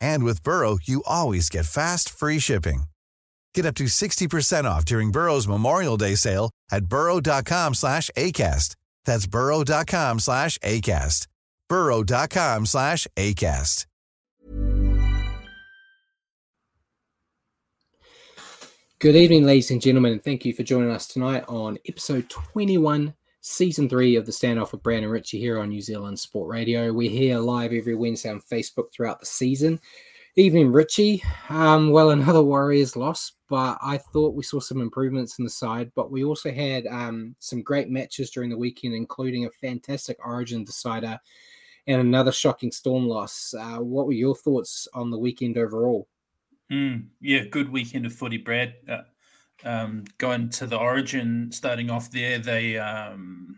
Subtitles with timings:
[0.00, 2.84] And with Burrow, you always get fast, free shipping.
[3.54, 8.76] Get up to 60% off during Burrow's Memorial Day sale at burrow.com slash ACAST.
[9.04, 11.26] That's burrow.com slash ACAST.
[11.68, 13.86] burrow.com slash ACAST.
[19.00, 23.14] Good evening, ladies and gentlemen, and thank you for joining us tonight on episode 21,
[23.40, 26.92] season three of the standoff with Brandon Ritchie here on New Zealand Sport Radio.
[26.92, 29.80] We're here live every Wednesday on Facebook throughout the season.
[30.36, 31.22] Evening, Richie.
[31.48, 35.90] Um, well, another Warriors loss, but I thought we saw some improvements in the side.
[35.94, 40.64] But we also had um, some great matches during the weekend, including a fantastic Origin
[40.64, 41.18] decider
[41.86, 43.54] and another shocking Storm loss.
[43.58, 46.06] Uh, what were your thoughts on the weekend overall?
[46.70, 48.74] Mm, yeah, good weekend of footy, Brad.
[48.88, 49.00] Uh,
[49.64, 53.56] um, going to the Origin, starting off there, they um,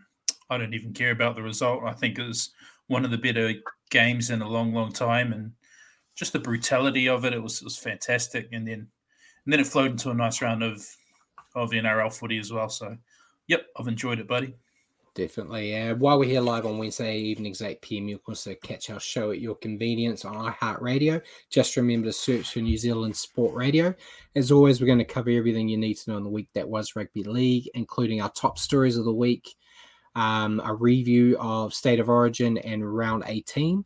[0.49, 1.83] I don't even care about the result.
[1.85, 2.51] I think it was
[2.87, 3.53] one of the better
[3.89, 5.51] games in a long, long time, and
[6.15, 8.49] just the brutality of it, it was it was fantastic.
[8.51, 8.87] And then
[9.45, 10.85] and then it flowed into a nice round of
[11.55, 12.69] of NRL footy as well.
[12.69, 12.97] So,
[13.47, 14.55] yep, I've enjoyed it, buddy.
[15.15, 15.77] Definitely.
[15.77, 18.99] Uh, while we're here live on Wednesday evenings, 8 p.m., you can also catch our
[18.99, 21.21] show at your convenience on iHeartRadio.
[21.51, 23.93] Just remember to search for New Zealand Sport Radio.
[24.35, 26.67] As always, we're going to cover everything you need to know in the week that
[26.67, 29.53] was rugby league, including our top stories of the week,
[30.15, 33.85] um, a review of State of Origin and Round 18.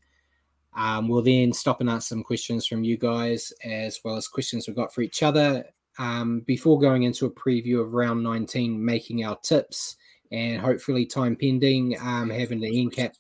[0.78, 4.66] Um, we'll then stop and answer some questions from you guys, as well as questions
[4.66, 5.66] we've got for each other.
[6.00, 9.98] Um, before going into a preview of Round 19, making our tips
[10.32, 13.16] and hopefully time pending um, having the end cap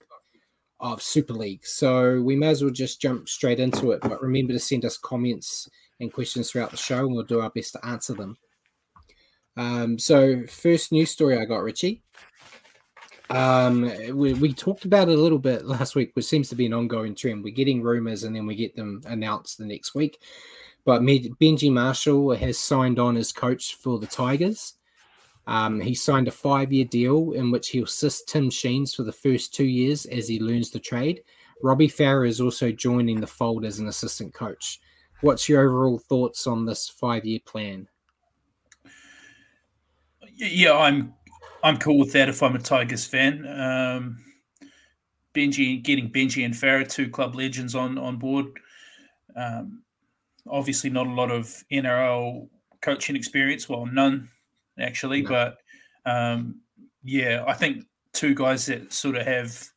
[0.79, 1.65] of Super League.
[1.65, 4.01] So we may as well just jump straight into it.
[4.01, 5.69] But remember to send us comments
[5.99, 8.37] and questions throughout the show, and we'll do our best to answer them.
[9.55, 12.03] Um, so first news story I got, Richie.
[13.29, 16.65] Um, we, we talked about it a little bit last week, which seems to be
[16.65, 17.43] an ongoing trend.
[17.43, 20.19] We're getting rumors and then we get them announced the next week.
[20.85, 24.75] But Benji Marshall has signed on as coach for the Tigers.
[25.47, 29.13] Um, he signed a five year deal in which he'll assist Tim Sheens for the
[29.13, 31.23] first two years as he learns the trade.
[31.63, 34.79] Robbie Farah is also joining the fold as an assistant coach.
[35.21, 37.87] What's your overall thoughts on this five year plan?
[40.35, 41.13] Yeah, I'm
[41.63, 43.47] I'm cool with that if I'm a Tigers fan.
[43.47, 44.23] Um,
[45.33, 48.47] Benji getting Benji and Farah, two club legends on on board.
[49.35, 49.81] Um,
[50.45, 52.49] obviously, not a lot of NRL
[52.81, 53.67] coaching experience.
[53.67, 54.29] Well, none
[54.79, 55.21] actually.
[55.21, 55.29] No.
[55.29, 55.57] But
[56.09, 56.61] um,
[57.03, 59.69] yeah, I think two guys that sort of have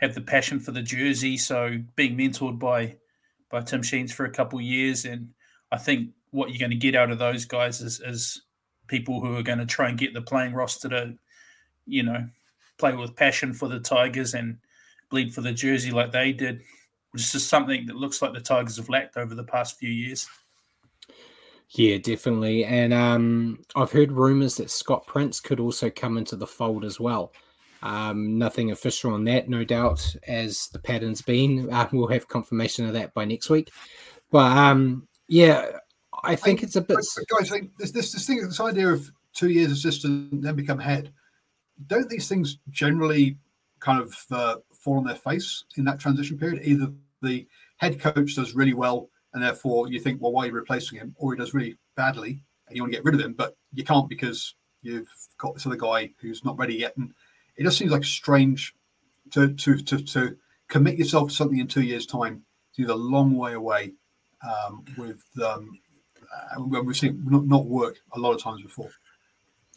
[0.00, 1.36] have the passion for the jersey.
[1.36, 2.96] So being mentored by
[3.50, 5.30] by Tim Sheens for a couple of years, and
[5.70, 8.42] I think what you're going to get out of those guys is, is
[8.88, 11.14] people who are going to try and get the playing roster to,
[11.86, 12.28] you know,
[12.76, 14.58] play with passion for the Tigers and
[15.10, 16.60] bleed for the jersey like they did,
[17.12, 19.90] which is just something that looks like the Tigers have lacked over the past few
[19.90, 20.28] years.
[21.70, 22.64] Yeah, definitely.
[22.64, 27.00] And um, I've heard rumors that Scott Prince could also come into the fold as
[27.00, 27.32] well.
[27.82, 31.70] Um, nothing official on that, no doubt, as the pattern's been.
[31.70, 33.70] Uh, we'll have confirmation of that by next week.
[34.30, 35.66] But um, yeah,
[36.22, 36.96] I think I, it's a bit.
[37.28, 41.12] Guys, this, this this thing, this idea of two years assistant then become head.
[41.88, 43.36] Don't these things generally
[43.80, 46.62] kind of uh, fall on their face in that transition period?
[46.64, 47.46] Either the
[47.76, 51.14] head coach does really well and therefore you think, well, why are you replacing him?
[51.18, 53.84] Or he does really badly, and you want to get rid of him, but you
[53.84, 55.08] can't because you've
[55.38, 56.96] got this other guy who's not ready yet.
[56.96, 57.12] And
[57.56, 58.74] it just seems like strange
[59.32, 60.36] to to to, to
[60.68, 62.42] commit yourself to something in two years' time.
[62.76, 63.92] It's a long way away
[64.42, 65.78] um, with um,
[66.56, 68.90] uh, we've seen not, not work a lot of times before.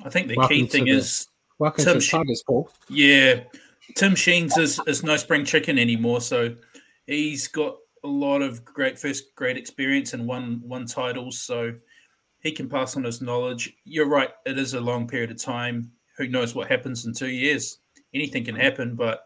[0.04, 1.28] I think the Welcome key to thing the- is
[1.60, 2.70] Welcome Tim to Sheen- Tigers, Paul.
[2.90, 3.42] Yeah,
[3.96, 6.22] Tim Sheens is, is no spring chicken anymore.
[6.22, 6.56] So
[7.08, 11.40] he's got a lot of great first grade experience and won won titles.
[11.40, 11.74] So
[12.42, 13.74] he can pass on his knowledge.
[13.84, 15.92] You're right; it is a long period of time.
[16.18, 17.80] Who knows what happens in two years?
[18.14, 18.96] Anything can happen.
[18.96, 19.22] But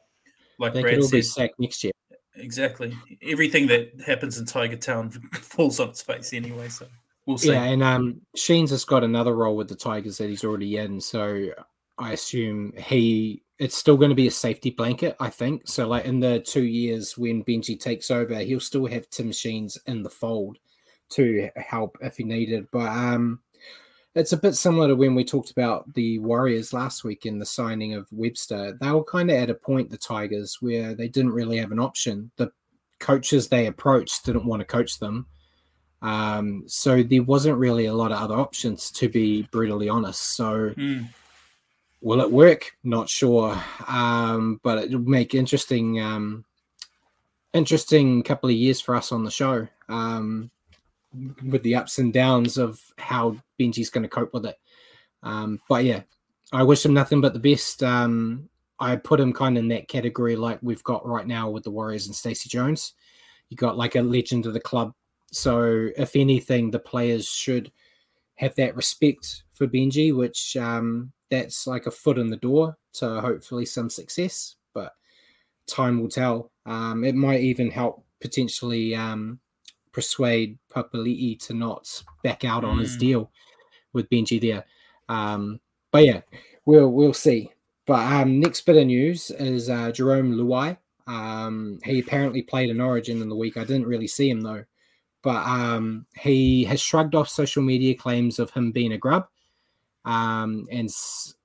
[0.60, 1.94] like They Brad could all be sacked next year.
[2.36, 6.70] exactly everything that happens in Tiger Town falls on its face anyway.
[6.70, 6.88] So
[7.26, 7.52] we'll see.
[7.52, 11.02] Yeah, and um, Sheens has got another role with the Tigers that he's already in,
[11.02, 11.50] so
[11.98, 15.16] I assume he it's still going to be a safety blanket.
[15.20, 15.88] I think so.
[15.88, 20.02] Like in the two years when Benji takes over, he'll still have Tim Sheens in
[20.02, 20.58] the fold
[21.12, 22.66] to help if he needed.
[22.72, 23.40] But um,
[24.16, 27.46] it's a bit similar to when we talked about the Warriors last week in the
[27.46, 28.80] signing of Webster.
[28.82, 31.80] They were kind of at a point the Tigers where they didn't really have an
[31.80, 32.32] option.
[32.38, 32.52] The
[33.00, 35.28] coaches they approached didn't want to coach them.
[36.02, 40.36] Um, so there wasn't really a lot of other options, to be brutally honest.
[40.36, 41.10] So Mm.
[42.02, 42.72] Will it work?
[42.84, 43.62] Not sure.
[43.88, 46.46] Um, but it'll make interesting, um,
[47.54, 49.68] interesting couple of years for us on the show.
[49.88, 50.52] Um,
[51.46, 54.58] with the ups and downs of how Benji's going to cope with it.
[55.24, 56.02] Um, but yeah,
[56.54, 57.84] I wish him nothing but the best.
[57.84, 58.50] Um,
[58.80, 61.72] I put him kind of in that category like we've got right now with the
[61.72, 62.94] Warriors and Stacey Jones.
[63.50, 64.94] You got like a legend of the club.
[65.32, 67.72] So if anything, the players should
[68.36, 73.22] have that respect for Benji, which um, that's like a foot in the door to
[73.22, 74.56] hopefully some success.
[74.74, 74.94] But
[75.68, 76.50] time will tell.
[76.66, 79.40] Um, it might even help potentially um,
[79.92, 83.00] persuade Papali'i to not back out on his Mm.
[83.00, 83.32] deal
[83.94, 84.66] with Benji there.
[85.10, 85.60] Um,
[85.92, 86.22] but yeah,
[86.66, 87.52] we'll we'll see.
[87.86, 90.76] But um, next bit of news is uh, Jerome Luai.
[91.06, 93.58] Um, he apparently played in Origin in the week.
[93.58, 94.64] I didn't really see him though,
[95.22, 99.28] but um, he has shrugged off social media claims of him being a grub.
[100.06, 101.36] Um, and s-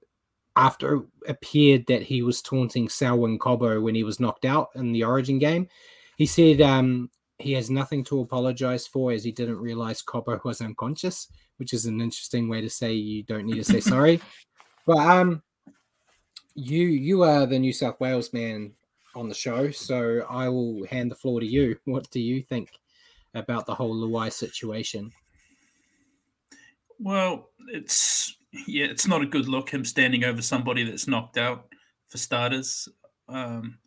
[0.57, 4.93] after it appeared that he was taunting Selwyn Cobbo when he was knocked out in
[4.93, 5.69] the Origin game,
[6.17, 10.61] he said um, he has nothing to apologize for as he didn't realize Cobbo was
[10.61, 14.21] unconscious, which is an interesting way to say you don't need to say sorry.
[14.87, 15.43] But um,
[16.55, 18.73] you you are the New South Wales man
[19.15, 21.77] on the show, so I will hand the floor to you.
[21.85, 22.71] What do you think
[23.35, 25.13] about the whole Luai situation?
[26.99, 28.37] Well, it's
[28.67, 31.67] yeah, it's not a good look him standing over somebody that's knocked out
[32.09, 32.89] for starters.
[33.29, 33.79] Um,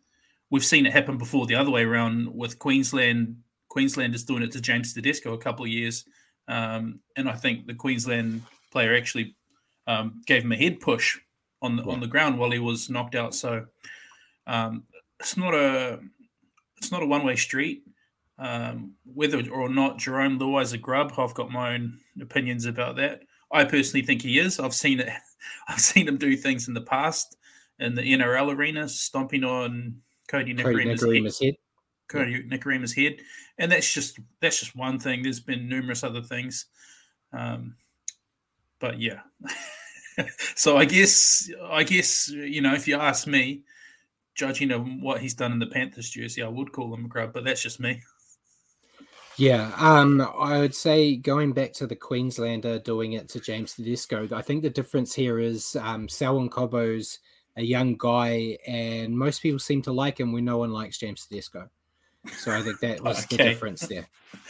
[0.49, 3.37] we've seen it happen before the other way around with Queensland.
[3.69, 6.05] Queensland is doing it to James Tedesco a couple of years,
[6.47, 9.35] um, and I think the Queensland player actually
[9.87, 11.17] um, gave him a head push
[11.61, 13.35] on the on the ground while he was knocked out.
[13.35, 13.65] So
[14.47, 14.83] um,
[15.19, 15.99] it's not a
[16.77, 17.83] it's not a one way street.
[18.37, 23.23] Um, whether or not Jerome Luai a grub, I've got my own opinions about that.
[23.51, 24.59] I personally think he is.
[24.59, 25.09] I've seen it.
[25.67, 27.37] I've seen him do things in the past
[27.79, 29.95] in the NRL arena, stomping on
[30.27, 30.99] Cody Cody head,
[31.41, 31.55] head.
[32.07, 33.17] Cody Nikorima's head,
[33.57, 35.23] and that's just that's just one thing.
[35.23, 36.65] There's been numerous other things,
[37.33, 37.75] um,
[38.79, 39.21] but yeah.
[40.55, 43.63] so I guess I guess you know if you ask me,
[44.35, 47.33] judging on what he's done in the Panthers jersey, I would call him a grub,
[47.33, 48.01] but that's just me.
[49.39, 54.27] Yeah, um, I would say going back to the Queenslander doing it to James Tedesco,
[54.33, 57.19] I think the difference here is um, Selwyn Cobbo's
[57.55, 61.25] a young guy, and most people seem to like him when no one likes James
[61.25, 61.69] Tedesco.
[62.33, 64.09] So I think that was the difference there.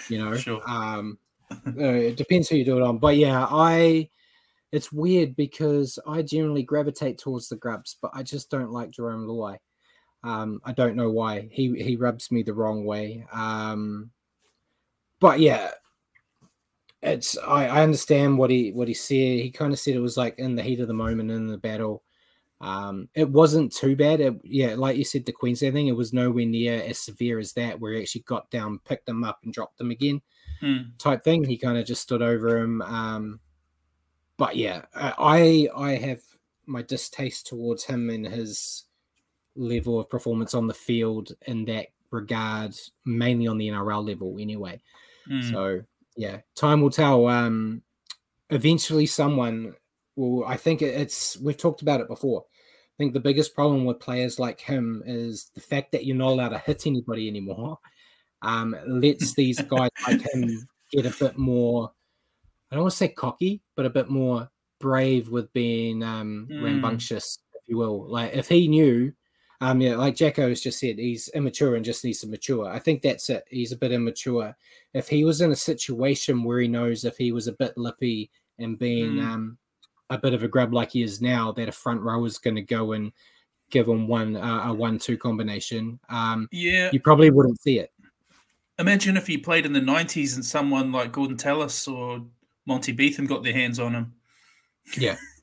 [0.10, 0.62] You know, Sure.
[0.68, 1.20] um,
[1.68, 4.10] it depends who you do it on, but yeah, I.
[4.72, 9.26] It's weird because I generally gravitate towards the grubs, but I just don't like Jerome
[9.26, 9.58] Luai.
[10.24, 11.48] Um, I don't know why.
[11.52, 13.26] He he rubs me the wrong way.
[13.32, 14.12] Um,
[15.20, 15.72] but yeah,
[17.02, 19.40] it's I, I understand what he what he said.
[19.40, 21.58] He kind of said it was like in the heat of the moment in the
[21.58, 22.04] battle.
[22.62, 24.20] Um, it wasn't too bad.
[24.20, 27.54] It, yeah, like you said, the Queensland thing, it was nowhere near as severe as
[27.54, 30.22] that, where he actually got down, picked them up, and dropped them again,
[30.60, 30.92] Hmm.
[30.98, 31.46] type thing.
[31.46, 32.82] He kind of just stood over him.
[32.82, 33.40] Um,
[34.38, 36.22] but yeah, I I have
[36.66, 38.86] my distaste towards him and his
[39.56, 44.82] level of performance on the field in that regard, mainly on the NRL level, anyway.
[45.30, 45.42] Hmm.
[45.42, 45.82] So
[46.18, 47.28] yeah, time will tell.
[47.28, 47.82] Um,
[48.50, 49.76] eventually, someone
[50.16, 50.46] will.
[50.46, 51.38] I think it's.
[51.40, 52.46] We've talked about it before.
[52.48, 56.32] I think the biggest problem with players like him is the fact that you're not
[56.32, 57.78] allowed to hit anybody anymore.
[58.42, 61.92] Um, lets these guys like him get a bit more.
[62.72, 66.64] I don't want to say cocky, but a bit more brave with being um, Mm.
[66.64, 68.10] rambunctious, if you will.
[68.10, 69.14] Like if he knew,
[69.62, 72.68] um, yeah, like Jacko has just said, he's immature and just needs to mature.
[72.70, 73.44] I think that's it.
[73.50, 74.56] He's a bit immature.
[74.94, 78.32] If he was in a situation where he knows if he was a bit lippy
[78.58, 79.26] and being Mm.
[79.26, 79.58] um,
[80.10, 82.56] a bit of a grub like he is now, that a front row is going
[82.56, 83.12] to go and
[83.70, 86.00] give him one uh, a one-two combination.
[86.10, 86.90] Um, Yeah.
[86.92, 87.92] you probably wouldn't see it.
[88.80, 92.26] Imagine if he played in the 90s and someone like Gordon Tallis or
[92.66, 94.14] Monty Betham got their hands on him.
[94.98, 95.18] Yeah.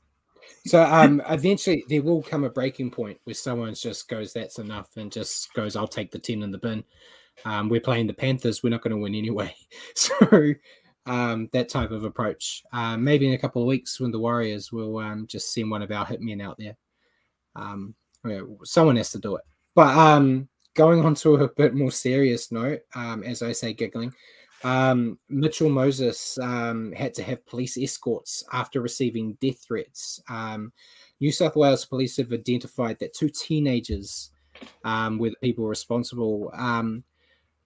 [0.67, 4.89] So um, eventually there will come a breaking point where someone just goes, "That's enough,"
[4.97, 6.83] and just goes, "I'll take the ten in the bin."
[7.45, 8.63] Um, we're playing the Panthers.
[8.63, 9.55] We're not going to win anyway.
[9.95, 10.53] So
[11.05, 12.63] um, that type of approach.
[12.73, 15.81] Um, maybe in a couple of weeks when the Warriors will um, just send one
[15.81, 16.75] of our hitmen out there.
[17.55, 17.95] Um,
[18.63, 19.43] someone has to do it.
[19.73, 24.13] But um, going on to a bit more serious note, um, as I say, giggling.
[24.63, 30.21] Um, Mitchell Moses um, had to have police escorts after receiving death threats.
[30.29, 30.71] Um,
[31.19, 34.31] New South Wales police have identified that two teenagers
[34.83, 36.51] um, were the people responsible.
[36.55, 37.03] Um,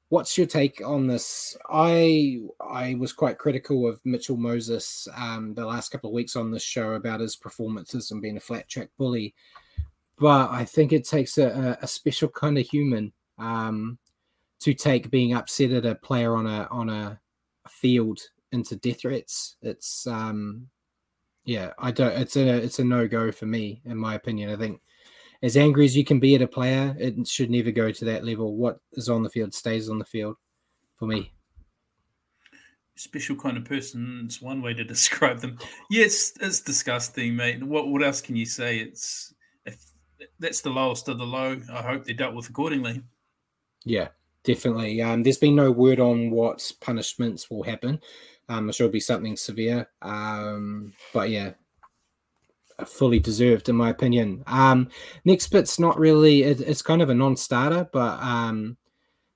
[0.10, 1.58] what's your take on this?
[1.70, 6.52] I I was quite critical of Mitchell Moses um, the last couple of weeks on
[6.52, 9.34] this show about his performances and being a flat track bully,
[10.20, 13.98] but I think it takes a, a, special kind of human um,
[14.62, 17.20] to take being upset at a player on a on a
[17.68, 18.20] field
[18.52, 19.56] into death threats.
[19.62, 20.68] It's um,
[21.46, 22.14] yeah, I don't.
[22.14, 24.52] It's a it's a no go for me, in my opinion.
[24.52, 24.82] I think
[25.44, 28.24] as angry as you can be at a player, it should never go to that
[28.24, 28.56] level.
[28.56, 30.36] What is on the field stays on the field
[30.96, 31.34] for me.
[32.96, 34.22] Special kind of person.
[34.26, 35.58] It's one way to describe them.
[35.90, 37.64] Yeah, it's, it's disgusting, mate.
[37.64, 38.78] What what else can you say?
[38.78, 39.34] It's
[39.66, 39.84] if
[40.40, 41.60] that's the lowest of the low.
[41.74, 43.02] I hope they're dealt with accordingly.
[43.84, 44.10] Yeah,
[44.44, 45.02] definitely.
[45.02, 48.00] Um, there's been no word on what punishments will happen.
[48.50, 49.88] Um, I'm sure it'll be something severe.
[50.02, 51.52] Um, but yeah,
[52.86, 54.44] fully deserved in my opinion.
[54.48, 54.90] Um,
[55.26, 56.44] next bit's not really.
[56.44, 58.78] It, it's kind of a non-starter, but um,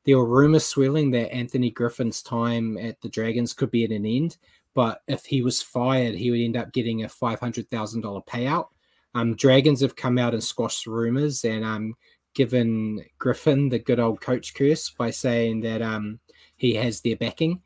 [0.05, 4.05] there were rumors swirling that Anthony Griffin's time at the Dragons could be at an
[4.05, 4.37] end.
[4.73, 8.21] But if he was fired, he would end up getting a five hundred thousand dollar
[8.21, 8.67] payout.
[9.13, 11.95] Um, Dragons have come out and squashed rumors and um,
[12.35, 16.19] given Griffin the good old coach curse by saying that um,
[16.57, 17.61] he has their backing.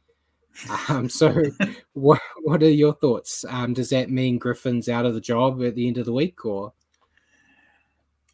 [0.87, 1.43] Um, so,
[1.93, 3.43] what what are your thoughts?
[3.49, 6.45] Um, does that mean Griffin's out of the job at the end of the week,
[6.45, 6.73] or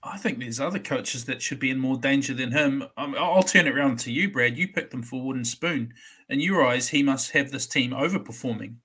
[0.04, 2.84] I think there's other coaches that should be in more danger than him.
[2.96, 4.58] Um, I'll turn it around to you, Brad.
[4.58, 5.94] You picked them for wooden spoon.
[6.30, 8.76] In your eyes, he must have this team overperforming.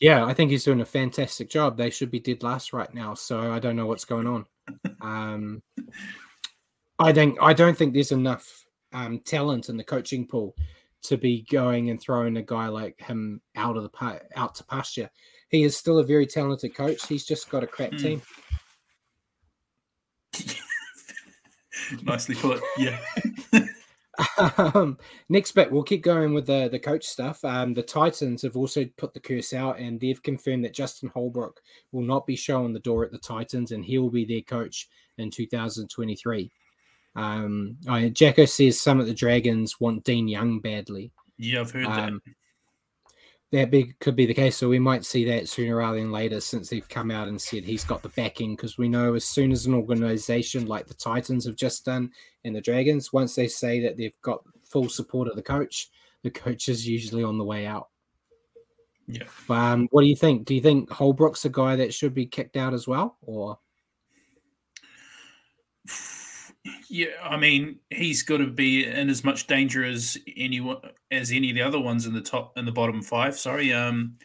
[0.00, 1.76] Yeah, I think he's doing a fantastic job.
[1.76, 4.46] They should be dead last right now, so I don't know what's going on.
[5.02, 5.62] Um,
[6.98, 10.54] I think I don't think there's enough um, talent in the coaching pool
[11.02, 14.64] to be going and throwing a guy like him out of the pa- out to
[14.64, 15.10] pasture.
[15.48, 17.06] He is still a very talented coach.
[17.06, 17.96] He's just got a crap Hmm.
[17.98, 18.22] team.
[22.02, 22.62] Nicely put.
[22.78, 22.98] Yeah.
[24.56, 24.96] um,
[25.28, 27.44] next bit, we'll keep going with the the coach stuff.
[27.44, 31.60] Um, the Titans have also put the curse out, and they've confirmed that Justin Holbrook
[31.92, 34.88] will not be showing the door at the Titans, and he will be their coach
[35.18, 36.50] in 2023.
[37.16, 41.12] Um, I, Jacko says some of the Dragons want Dean Young badly.
[41.36, 42.22] Yeah, I've heard Um,
[43.52, 44.56] that be, could be the case.
[44.56, 47.62] So we might see that sooner rather than later since they've come out and said
[47.64, 48.56] he's got the backing.
[48.56, 52.10] Because we know as soon as an organization like the Titans have just done
[52.44, 55.90] and the Dragons, once they say that they've got full support of the coach,
[56.24, 57.90] the coach is usually on the way out.
[59.06, 59.24] Yeah.
[59.48, 60.46] Um, what do you think?
[60.46, 63.18] Do you think Holbrook's a guy that should be kicked out as well?
[63.22, 63.58] Or
[66.88, 70.78] Yeah, I mean, he's got to be in as much danger as anyone
[71.10, 73.38] as any of the other ones in the top in the bottom five.
[73.38, 73.72] Sorry.
[73.72, 74.16] Um,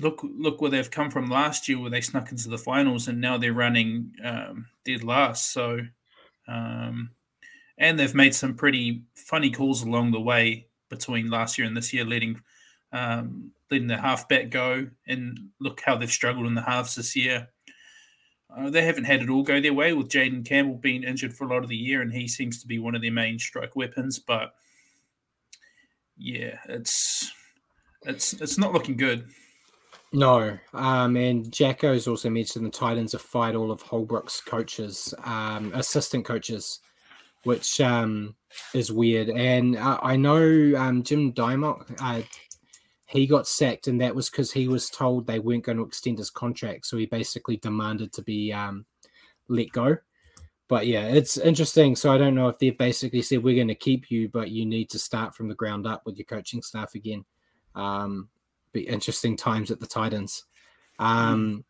[0.00, 3.20] look, look where they've come from last year, where they snuck into the finals, and
[3.20, 5.52] now they're running um, dead last.
[5.52, 5.80] So,
[6.48, 7.10] um,
[7.78, 11.92] and they've made some pretty funny calls along the way between last year and this
[11.92, 12.40] year, letting
[12.92, 17.48] um, letting the halfback go, and look how they've struggled in the halves this year.
[18.56, 21.44] Uh, they haven't had it all go their way with Jayden Campbell being injured for
[21.44, 23.76] a lot of the year, and he seems to be one of their main strike
[23.76, 24.18] weapons.
[24.18, 24.54] But
[26.16, 27.30] yeah, it's
[28.02, 29.28] it's it's not looking good.
[30.12, 35.72] No, um, and Jacko's also mentioned the Titans have fired all of Holbrook's coaches, um,
[35.74, 36.80] assistant coaches,
[37.42, 38.34] which um,
[38.72, 39.28] is weird.
[39.28, 42.22] And I, I know um, Jim Dymock, uh,
[43.06, 46.18] he got sacked, and that was because he was told they weren't going to extend
[46.18, 48.84] his contract, so he basically demanded to be um,
[49.48, 49.96] let go.
[50.68, 51.94] But yeah, it's interesting.
[51.94, 54.66] So I don't know if they've basically said we're going to keep you, but you
[54.66, 57.24] need to start from the ground up with your coaching staff again.
[57.76, 58.28] Um,
[58.72, 60.44] be interesting times at the Titans.
[60.98, 61.64] Um,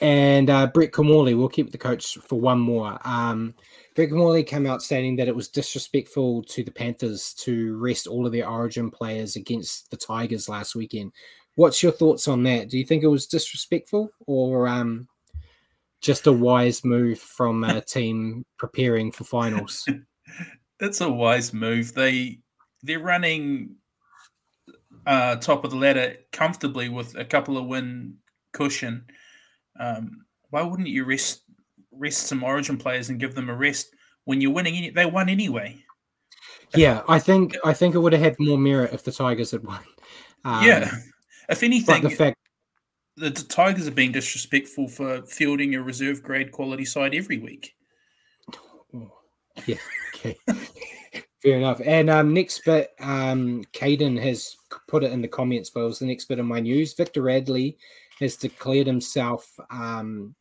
[0.00, 2.98] and uh, Brett Kimmorley, we'll keep the coach for one more.
[3.04, 3.54] Um,
[3.96, 8.26] Brett Kimmorley came out stating that it was disrespectful to the Panthers to rest all
[8.26, 11.12] of their Origin players against the Tigers last weekend,
[11.54, 12.68] what's your thoughts on that?
[12.68, 15.08] Do you think it was disrespectful or um,
[16.02, 19.88] just a wise move from a team preparing for finals?
[20.78, 21.94] That's a wise move.
[21.94, 22.40] They
[22.82, 23.76] they're running
[25.06, 28.18] uh, top of the ladder comfortably with a couple of win
[28.52, 29.06] cushion.
[29.80, 31.42] Um, why wouldn't you rest
[31.98, 34.76] rest some Origin players and give them a rest when you're winning?
[34.76, 35.76] Any- They won anyway.
[36.74, 39.64] Yeah, I think I think it would have had more merit if the Tigers had
[39.64, 39.80] won.
[40.44, 40.90] Um, yeah,
[41.48, 42.36] if anything, the fact
[43.16, 47.74] the, Tigers are being disrespectful for fielding a reserve grade quality side every week.
[49.64, 49.76] Yeah,
[50.14, 50.36] okay.
[51.42, 51.80] Fair enough.
[51.84, 54.56] And um, next bit, um, Caden has
[54.88, 56.92] put it in the comments, but it was the next bit of my news.
[56.94, 57.78] Victor Radley
[58.20, 59.48] has declared himself.
[59.70, 60.34] Um,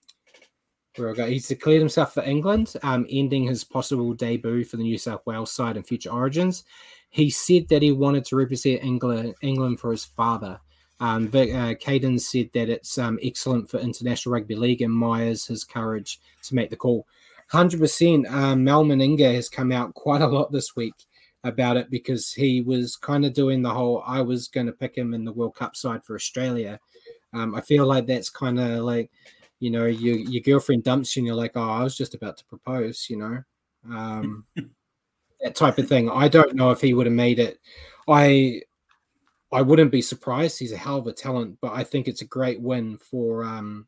[0.95, 5.51] he's declared himself for England, um, ending his possible debut for the New South Wales
[5.51, 6.63] side in future Origins.
[7.09, 10.59] He said that he wanted to represent England, England for his father.
[10.99, 15.45] Um, Vic, uh, Caden said that it's um, excellent for International Rugby League and Myers
[15.45, 17.05] his courage to make the call.
[17.51, 18.29] 100%.
[18.31, 20.93] Um, Mal Meninga has come out quite a lot this week
[21.43, 24.97] about it because he was kind of doing the whole I was going to pick
[24.97, 26.79] him in the World Cup side for Australia.
[27.33, 29.11] Um, I feel like that's kind of like,
[29.59, 32.37] you know, your, your girlfriend dumps you and you're like, oh, I was just about
[32.37, 33.43] to propose, you know,
[33.89, 34.45] um,
[35.41, 36.09] that type of thing.
[36.09, 37.59] I don't know if he would have made it.
[38.07, 38.61] I
[39.51, 40.59] I wouldn't be surprised.
[40.59, 43.87] He's a hell of a talent, but I think it's a great win for um,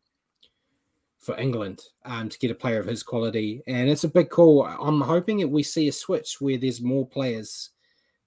[1.20, 4.66] for England um, to get a player of his quality, and it's a big call.
[4.66, 7.72] I'm hoping that we see a switch where there's more players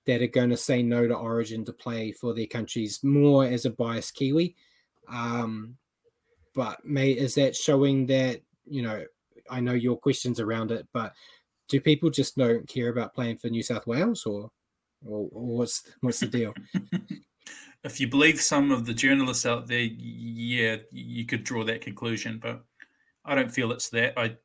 [0.06, 3.64] that are going to say no to Origin to play for their countries more as
[3.64, 4.56] a biased Kiwi.
[5.09, 5.76] Um,
[6.54, 9.04] but may is that showing that you know?
[9.50, 11.12] I know your questions around it, but
[11.69, 14.50] do people just don't care about playing for New South Wales, or,
[15.04, 16.54] or, or what's what's the deal?
[17.85, 22.38] if you believe some of the journalists out there, yeah, you could draw that conclusion,
[22.42, 22.62] but
[23.25, 24.19] I don't feel it's that.
[24.19, 24.37] I,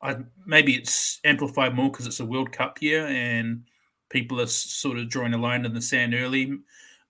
[0.00, 3.64] I maybe it's amplified more because it's a World Cup year and
[4.08, 6.58] people are sort of drawing a line in the sand early.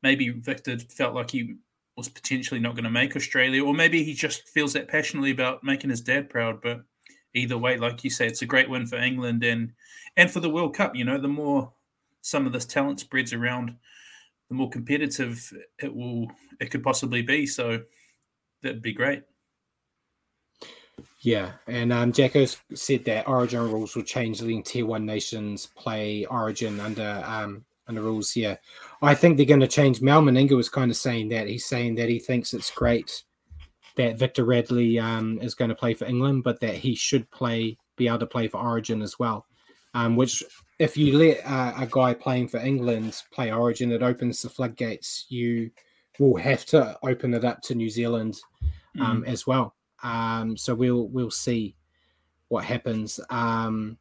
[0.03, 1.57] Maybe Victor felt like he
[1.97, 5.63] was potentially not going to make Australia, or maybe he just feels that passionately about
[5.63, 6.61] making his dad proud.
[6.63, 6.83] But
[7.35, 9.73] either way, like you say, it's a great win for England and
[10.17, 10.95] and for the World Cup.
[10.97, 11.73] You know, the more
[12.23, 13.77] some of this talent spreads around,
[14.49, 15.53] the more competitive
[15.83, 17.47] it will it could possibly be.
[17.47, 17.83] So
[18.63, 19.23] that'd be great.
[21.21, 26.25] Yeah, and um, Jacko said that Origin rules will change, letting Tier One nations play
[26.27, 28.35] Origin under um, under rules.
[28.35, 28.57] Yeah,
[29.03, 30.01] I think they're going to change.
[30.01, 31.49] Mal Meninga was kind of saying that.
[31.49, 33.25] He's saying that he thinks it's great
[33.97, 37.77] that Victor Radley um, is going to play for England, but that he should play,
[37.97, 39.47] be able to play for Origin as well.
[39.95, 40.43] Um, which,
[40.79, 45.27] if you let uh, a guy playing for England play Origin, it opens the floodgates.
[45.29, 45.71] You
[46.19, 48.39] will have to open it up to New Zealand
[49.01, 49.27] um, mm.
[49.27, 49.75] as well.
[50.03, 51.77] Um, so we'll we'll see
[52.49, 53.21] what happens.
[53.29, 53.99] Um,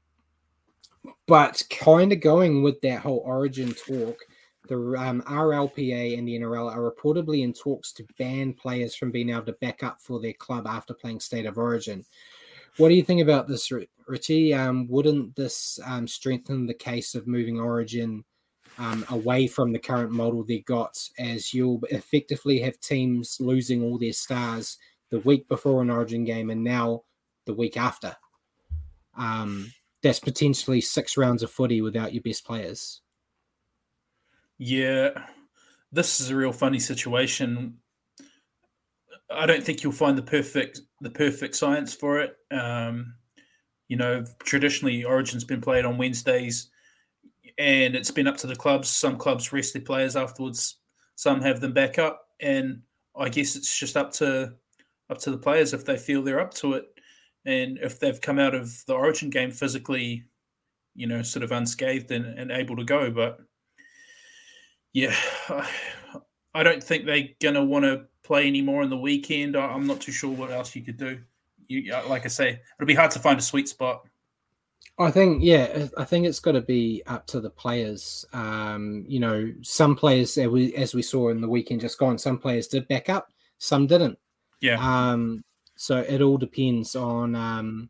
[1.27, 4.17] but kind of going with that whole origin talk,
[4.67, 9.29] the um, RLPA and the NRL are reportedly in talks to ban players from being
[9.29, 12.05] able to back up for their club after playing state of origin.
[12.77, 13.71] What do you think about this,
[14.07, 14.53] Richie?
[14.53, 18.23] Um, wouldn't this um, strengthen the case of moving Origin
[18.77, 23.97] um, away from the current model they've got, as you'll effectively have teams losing all
[23.97, 24.77] their stars
[25.09, 27.03] the week before an Origin game and now
[27.45, 28.15] the week after.
[29.17, 33.01] Um, that's potentially six rounds of footy without your best players.
[34.63, 35.09] Yeah,
[35.91, 37.79] this is a real funny situation.
[39.31, 42.35] I don't think you'll find the perfect the perfect science for it.
[42.51, 43.15] Um,
[43.87, 46.69] you know, traditionally Origin's been played on Wednesdays,
[47.57, 48.87] and it's been up to the clubs.
[48.87, 50.77] Some clubs rest their players afterwards.
[51.15, 52.83] Some have them back up, and
[53.15, 54.53] I guess it's just up to
[55.09, 56.85] up to the players if they feel they're up to it,
[57.47, 60.23] and if they've come out of the Origin game physically,
[60.93, 63.09] you know, sort of unscathed and, and able to go.
[63.09, 63.39] But
[64.93, 65.15] yeah,
[66.53, 69.55] I don't think they're gonna want to play anymore in the weekend.
[69.55, 71.19] I'm not too sure what else you could do.
[71.67, 74.03] You, like I say, it'll be hard to find a sweet spot.
[74.99, 78.25] I think, yeah, I think it's got to be up to the players.
[78.33, 82.67] Um, you know, some players, as we saw in the weekend just gone, some players
[82.67, 84.19] did back up, some didn't.
[84.59, 84.77] Yeah.
[84.79, 85.43] Um,
[85.75, 87.35] so it all depends on.
[87.35, 87.89] Um,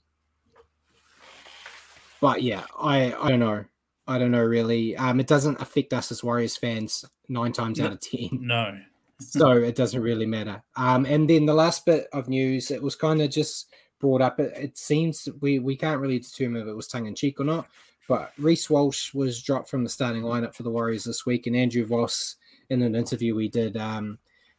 [2.22, 3.66] but yeah, I I don't know.
[4.08, 4.96] I don't know really.
[4.98, 8.30] Um, it doesn't affect us as Warriors fans nine times no, out of ten.
[8.42, 8.78] No.
[9.20, 10.64] so it doesn't really matter.
[10.76, 14.40] Um, and then the last bit of news, it was kind of just brought up.
[14.40, 17.46] It, it, seems we we can't really determine if it was tongue in cheek or
[17.46, 17.68] not.
[18.08, 21.56] But Reece Walsh was dropped from the starting lineup for the Warriors this week, and
[21.56, 22.36] Andrew Voss,
[22.70, 24.18] in an interview we did, um,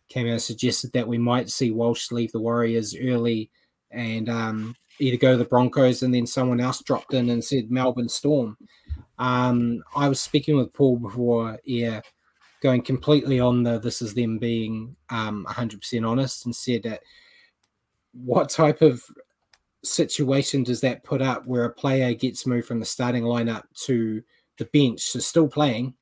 [0.08, 3.50] came out and suggested that we might see Walsh leave the Warriors early
[3.90, 7.70] and um, either go to the Broncos, and then someone else dropped in and said
[7.70, 8.56] Melbourne Storm.
[9.18, 12.00] Um, I was speaking with Paul before, yeah,
[12.62, 17.00] going completely on the this is them being um, 100% honest and said that
[18.12, 19.02] what type of
[19.82, 24.22] situation does that put up where a player gets moved from the starting lineup to
[24.58, 25.94] the bench, so still playing,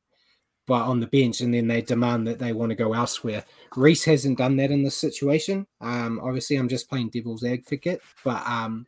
[0.71, 3.45] but on the bench, and then they demand that they want to go elsewhere?
[3.75, 5.67] Reece hasn't done that in this situation.
[5.81, 8.87] Um, obviously, I'm just playing devil's advocate, but um,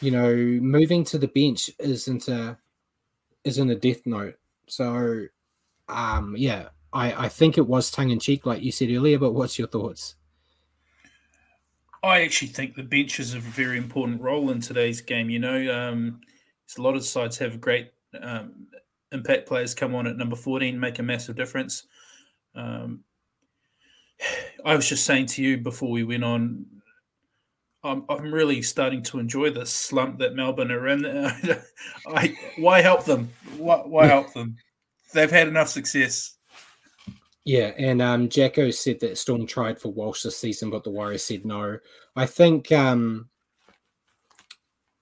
[0.00, 2.58] you know, moving to the bench isn't a
[3.44, 4.34] isn't a death note.
[4.66, 5.26] So,
[5.88, 9.20] um, yeah, I I think it was tongue in cheek, like you said earlier.
[9.20, 10.16] But what's your thoughts?
[12.02, 15.30] I actually think the bench is a very important role in today's game.
[15.30, 16.20] You know, um,
[16.76, 18.66] a lot of sides have great um,
[19.12, 21.84] impact players come on at number 14, make a massive difference.
[22.54, 23.04] Um,
[24.64, 26.66] I was just saying to you before we went on,
[27.84, 31.06] I'm, I'm really starting to enjoy this slump that Melbourne are in.
[32.06, 33.30] I, why help them?
[33.56, 34.56] Why, why help them?
[35.14, 36.34] They've had enough success.
[37.44, 41.24] Yeah, and um, Jacko said that Storm tried for Walsh this season, but the Warriors
[41.24, 41.78] said no.
[42.14, 43.30] I think um,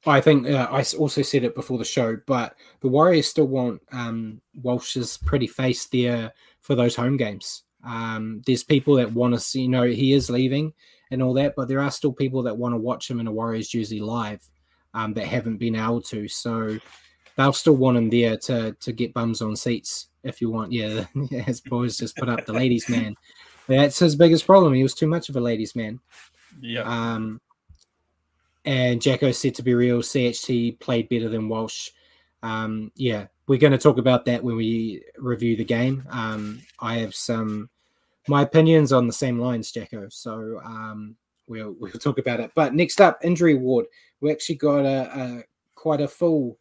[0.07, 3.83] I think uh, I also said it before the show, but the Warriors still want
[3.93, 7.65] um, Walsh's pretty face there for those home games.
[7.85, 10.73] Um, there's people that want to see, you know, he is leaving
[11.11, 13.33] and all that, but there are still people that want to watch him in a
[13.33, 14.43] Warriors jersey live
[14.95, 16.27] um, that haven't been able to.
[16.29, 16.79] So
[17.37, 20.73] they'll still want him there to to get bums on seats if you want.
[20.73, 21.05] Yeah,
[21.47, 23.15] as boys just put up the ladies' man.
[23.69, 24.75] That's his biggest problem.
[24.75, 26.01] He was too much of a ladies' man.
[26.61, 26.83] Yeah.
[26.83, 27.41] Um,
[28.67, 31.91] and Jacko said to be real, CHT played better than Walsh.
[32.43, 36.05] Um, yeah, we're going to talk about that when we review the game.
[36.11, 37.71] Um, I have some
[38.29, 40.09] my opinions on the same lines, Jacko.
[40.11, 42.51] So um, we'll we'll talk about it.
[42.55, 43.87] But next up, injury ward.
[44.21, 45.43] We actually got a, a
[45.75, 46.59] quite a full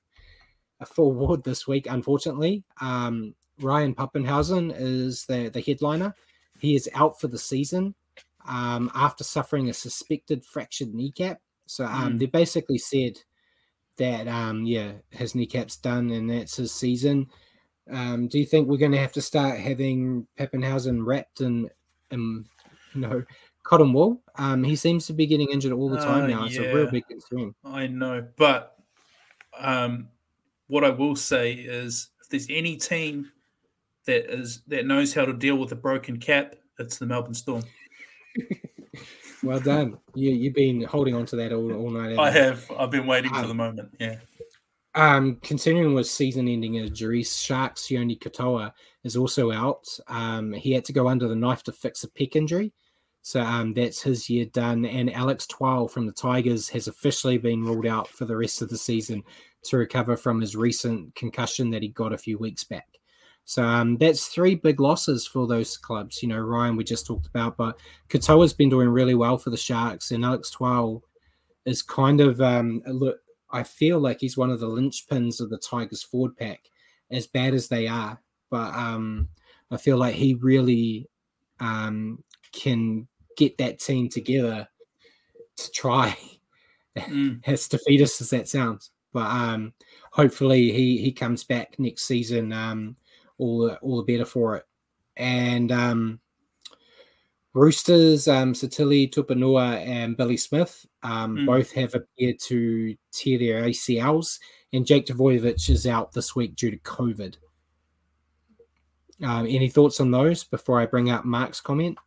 [0.80, 1.88] a full ward this week.
[1.90, 6.14] Unfortunately, um, Ryan Papenhuyzen is the the headliner.
[6.60, 7.96] He is out for the season
[8.48, 11.42] um, after suffering a suspected fractured kneecap.
[11.66, 12.20] So um, mm.
[12.20, 13.20] they basically said
[13.98, 17.28] that um, yeah, his kneecap's done and that's his season.
[17.92, 21.70] Um, do you think we're going to have to start having Papenhuyzen wrapped in,
[22.12, 22.46] in
[22.94, 23.24] you know,
[23.64, 24.22] cotton wool?
[24.36, 26.46] Um, he seems to be getting injured all the time uh, now.
[26.46, 27.54] It's yeah, a real big concern.
[27.64, 28.76] I know, but
[29.58, 30.10] um,
[30.68, 33.32] what I will say is, if there's any team
[34.06, 37.64] that is that knows how to deal with a broken cap, it's the Melbourne Storm.
[39.46, 39.98] well done.
[40.14, 42.18] You you've been holding on to that all, all night.
[42.18, 42.70] I have.
[42.78, 43.96] I've been waiting um, for the moment.
[44.00, 44.18] Yeah.
[44.96, 48.72] Um, continuing with season-ending injuries, Sharks Sione Katoa
[49.04, 49.86] is also out.
[50.08, 52.72] Um, he had to go under the knife to fix a pec injury,
[53.22, 54.86] so um, that's his year done.
[54.86, 58.70] And Alex Twal from the Tigers has officially been ruled out for the rest of
[58.70, 59.22] the season
[59.64, 62.88] to recover from his recent concussion that he got a few weeks back.
[63.46, 66.22] So um, that's three big losses for those clubs.
[66.22, 67.80] You know, Ryan, we just talked about, but
[68.10, 71.04] Katoa's been doing really well for the Sharks, and Alex Twal
[71.66, 73.20] is kind of um, look.
[73.52, 76.60] I feel like he's one of the linchpins of the Tigers forward pack,
[77.12, 78.20] as bad as they are.
[78.50, 79.30] But um,
[79.70, 81.08] I feel like he really
[81.60, 84.68] um, can get that team together
[85.58, 86.18] to try,
[86.98, 87.42] mm.
[87.48, 88.90] as defeatist as that sounds.
[89.14, 89.74] But um,
[90.12, 92.52] hopefully he he comes back next season.
[93.38, 94.66] All the, all the better for it.
[95.18, 96.20] And um,
[97.56, 101.46] Roosters, um, Sitili Tupouniua and Billy Smith um, mm.
[101.46, 104.40] both have appeared to tear their ACLs,
[104.74, 107.36] and Jake Trbojevic is out this week due to COVID.
[109.24, 111.98] Um, any thoughts on those before I bring up Mark's comment?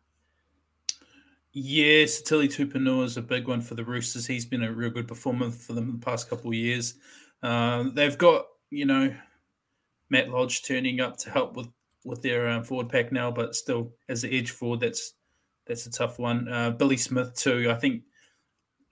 [1.53, 4.27] Yeah, Sitili Tupouniua is a big one for the Roosters.
[4.27, 6.95] He's been a real good performer for them the past couple of years.
[7.43, 9.15] Uh, they've got, you know,
[10.11, 11.69] Matt Lodge turning up to help with
[12.05, 15.15] with their um, forward pack now, but still as the edge forward, that's
[15.67, 16.49] that's a tough one.
[16.49, 17.71] Uh, Billy Smith too.
[17.71, 18.03] I think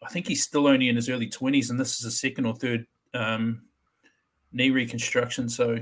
[0.03, 2.55] I think he's still only in his early twenties, and this is a second or
[2.55, 3.63] third um,
[4.53, 5.49] knee reconstruction.
[5.49, 5.79] So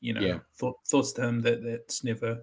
[0.00, 0.38] you know, yeah.
[0.60, 2.42] th- thoughts to him that that's never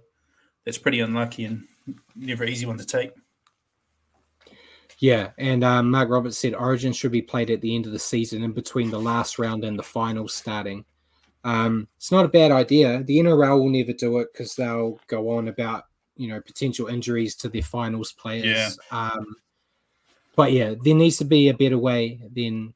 [0.65, 1.67] that's pretty unlucky and
[2.15, 3.12] never easy one to take.
[4.99, 7.99] Yeah, and um, Mark Roberts said Origin should be played at the end of the
[7.99, 10.84] season in between the last round and the final starting.
[11.43, 13.04] Um, it's not a bad idea.
[13.04, 17.36] The NRL will never do it because they'll go on about you know potential injuries
[17.38, 18.45] to their finals players.
[18.45, 18.69] Yeah.
[18.91, 19.36] Um,
[20.36, 22.73] but yeah, there needs to be a better way than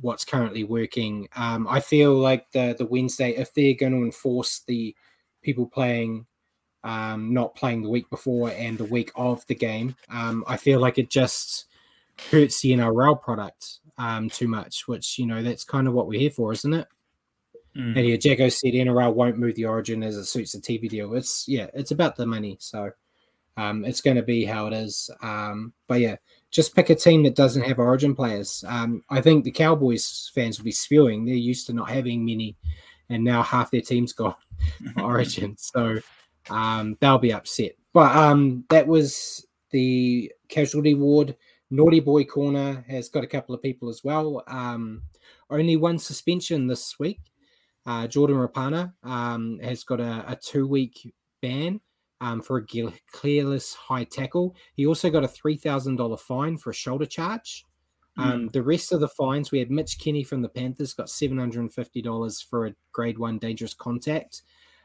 [0.00, 1.28] what's currently working.
[1.36, 4.94] Um, I feel like the the Wednesday, if they're going to enforce the
[5.42, 6.26] people playing
[6.84, 9.94] um, not playing the week before and the week of the game.
[10.08, 11.66] Um, I feel like it just
[12.30, 16.20] hurts the NRL product um, too much, which, you know, that's kind of what we're
[16.20, 16.88] here for, isn't it?
[17.76, 17.96] Mm.
[17.96, 21.14] And yeah, Jacko said NRL won't move the origin as it suits the TV deal.
[21.14, 22.56] It's, yeah, it's about the money.
[22.60, 22.92] So
[23.56, 25.10] um, it's going to be how it is.
[25.22, 26.16] Um, but yeah,
[26.50, 28.64] just pick a team that doesn't have origin players.
[28.66, 31.24] Um, I think the Cowboys fans will be spewing.
[31.24, 32.56] They're used to not having many,
[33.08, 34.38] and now half their team's got
[34.96, 35.56] origin.
[35.58, 35.98] So
[36.50, 37.72] um, they'll be upset.
[37.92, 41.36] But um, that was the casualty ward.
[41.70, 44.42] Naughty Boy Corner has got a couple of people as well.
[44.46, 45.02] Um,
[45.48, 47.20] only one suspension this week.
[47.84, 51.80] Uh, Jordan Rapana um, has got a, a two week ban
[52.20, 54.54] um, for a clearless high tackle.
[54.74, 57.66] He also got a $3,000 fine for a shoulder charge.
[58.16, 62.46] Um, The rest of the fines, we had Mitch Kenny from the Panthers got $750
[62.46, 64.42] for a grade one dangerous contact.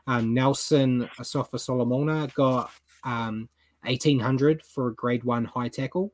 [0.07, 2.71] Um, Nelson Asofa Solomona got
[3.03, 3.49] um,
[3.83, 6.13] 1800 for a grade one high tackle.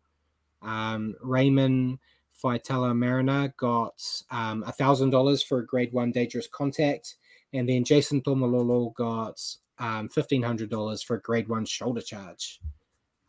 [0.62, 2.00] Um, Raymond
[2.44, 4.02] Faitala Mariner got
[4.32, 7.16] um, $1,000 for a grade one dangerous contact.
[7.54, 9.40] And then Jason Taumalolo got
[9.80, 12.60] um, $1,500 for a grade one shoulder charge.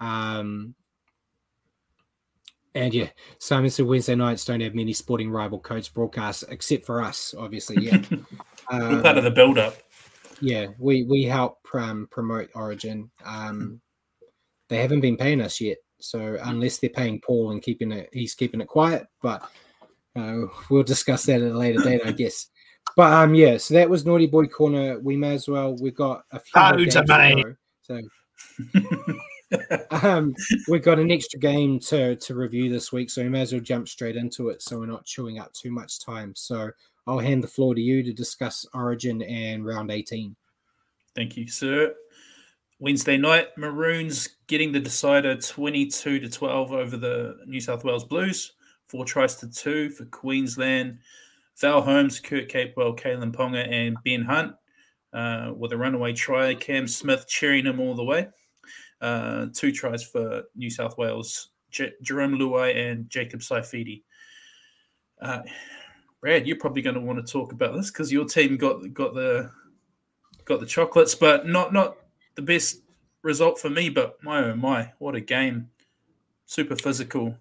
[0.01, 0.75] Um,
[2.75, 7.03] and yeah, Simon said Wednesday nights don't have many sporting rival codes broadcasts except for
[7.03, 7.85] us, obviously.
[7.85, 8.03] Yeah.
[8.73, 9.77] We're part of the build up.
[10.41, 13.11] Yeah, we we help um, promote Origin.
[13.25, 13.81] Um,
[14.69, 18.35] they haven't been paying us yet, so unless they're paying Paul and keeping it, he's
[18.35, 19.07] keeping it quiet.
[19.23, 19.43] But
[20.17, 22.49] uh, we'll discuss that at a later date, I guess.
[22.97, 25.01] But um, yeah, so that was Naughty Boy Corner.
[25.01, 25.77] We may as well.
[25.81, 28.11] We've got a few more Loads of games to money.
[28.71, 29.19] so
[30.03, 30.35] um,
[30.69, 33.61] we've got an extra game to to review this week, so we may as well
[33.61, 36.35] jump straight into it, so we're not chewing up too much time.
[36.37, 36.71] So
[37.07, 40.37] I'll hand the floor to you to discuss Origin and round eighteen.
[41.17, 41.95] Thank you, sir.
[42.79, 48.53] Wednesday night, Maroons getting the decider 22 to 12 over the New South Wales Blues.
[48.89, 50.99] Four tries to two for Queensland.
[51.61, 54.55] Val Holmes, Kurt Capewell, Kalyn Ponga, and Ben Hunt
[55.13, 56.55] uh, with a runaway try.
[56.55, 58.29] Cam Smith cheering him all the way.
[59.01, 61.51] Uh, two tries for New South Wales.
[61.71, 64.03] J- Jerome Luai and Jacob Saifiti.
[65.21, 65.43] Uh,
[66.21, 69.15] Brad, you're probably going to want to talk about this because your team got got
[69.15, 69.51] the
[70.45, 71.97] got the chocolates, but not not
[72.35, 72.81] the best
[73.23, 73.89] result for me.
[73.89, 75.71] But my oh my, what a game!
[76.47, 77.37] Super physical,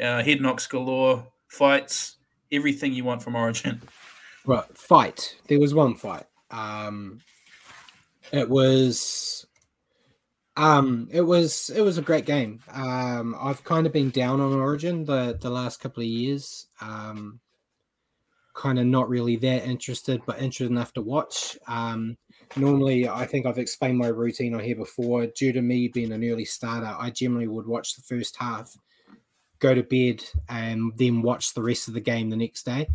[0.00, 2.16] uh, head knocks galore, fights,
[2.50, 3.80] everything you want from Origin.
[4.44, 5.36] Right, fight.
[5.48, 6.24] There was one fight.
[6.50, 7.20] Um,
[8.32, 9.46] it was,
[10.56, 12.60] um, it was it was a great game.
[12.72, 16.66] Um, I've kind of been down on Origin the the last couple of years.
[16.80, 17.40] Um,
[18.54, 21.56] kind of not really that interested, but interested enough to watch.
[21.66, 22.16] Um,
[22.56, 25.26] normally, I think I've explained my routine on here before.
[25.26, 28.76] Due to me being an early starter, I generally would watch the first half,
[29.58, 32.88] go to bed, and then watch the rest of the game the next day.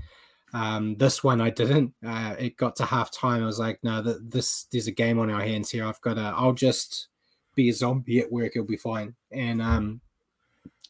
[0.54, 1.94] Um, this one I didn't.
[2.06, 3.44] Uh, it got to half time.
[3.44, 5.86] I was like, no, th- this there's a game on our hands here.
[5.86, 6.34] I've got to.
[6.36, 7.10] I'll just
[7.56, 8.54] be a zombie at work.
[8.56, 9.16] It'll be fine.
[9.32, 10.02] And um,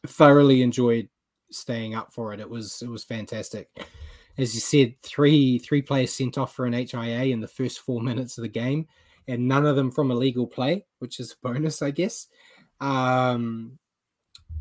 [0.06, 1.10] thoroughly enjoyed
[1.50, 2.40] staying up for it.
[2.40, 3.70] It was it was fantastic.
[4.38, 8.02] As you said, three three players sent off for an HIA in the first four
[8.04, 8.88] minutes of the game,
[9.28, 12.28] and none of them from illegal play, which is a bonus, I guess.
[12.80, 13.80] Um,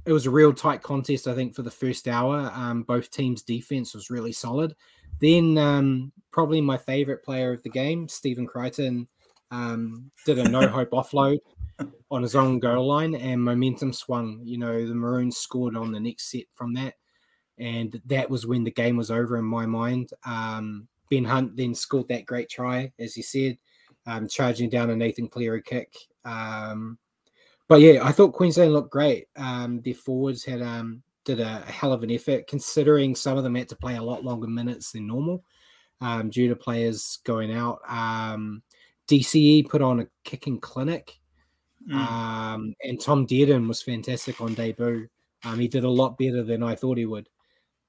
[0.06, 2.50] it was a real tight contest, I think, for the first hour.
[2.54, 4.74] Um, both teams' defense was really solid.
[5.20, 9.08] Then, um, probably my favorite player of the game, Stephen Crichton,
[9.50, 11.38] um, did a no hope offload
[12.10, 14.40] on his own goal line, and momentum swung.
[14.44, 16.94] You know, the Maroons scored on the next set from that,
[17.58, 20.10] and that was when the game was over in my mind.
[20.24, 23.58] Um, ben Hunt then scored that great try, as you said,
[24.06, 25.94] um, charging down a Nathan Cleary kick.
[26.24, 26.98] Um,
[27.68, 29.28] but yeah, I thought Queensland looked great.
[29.36, 33.54] Um, their forwards had um, did a, hell of an effort, considering some of them
[33.54, 35.44] had to play a lot longer minutes than normal
[36.00, 37.80] um, due to players going out.
[37.88, 38.62] Um,
[39.08, 41.18] DCE put on a kicking clinic,
[41.88, 41.94] Mm.
[41.94, 45.08] um, and Tom Dearden was fantastic on debut.
[45.44, 47.28] Um, he did a lot better than I thought he would.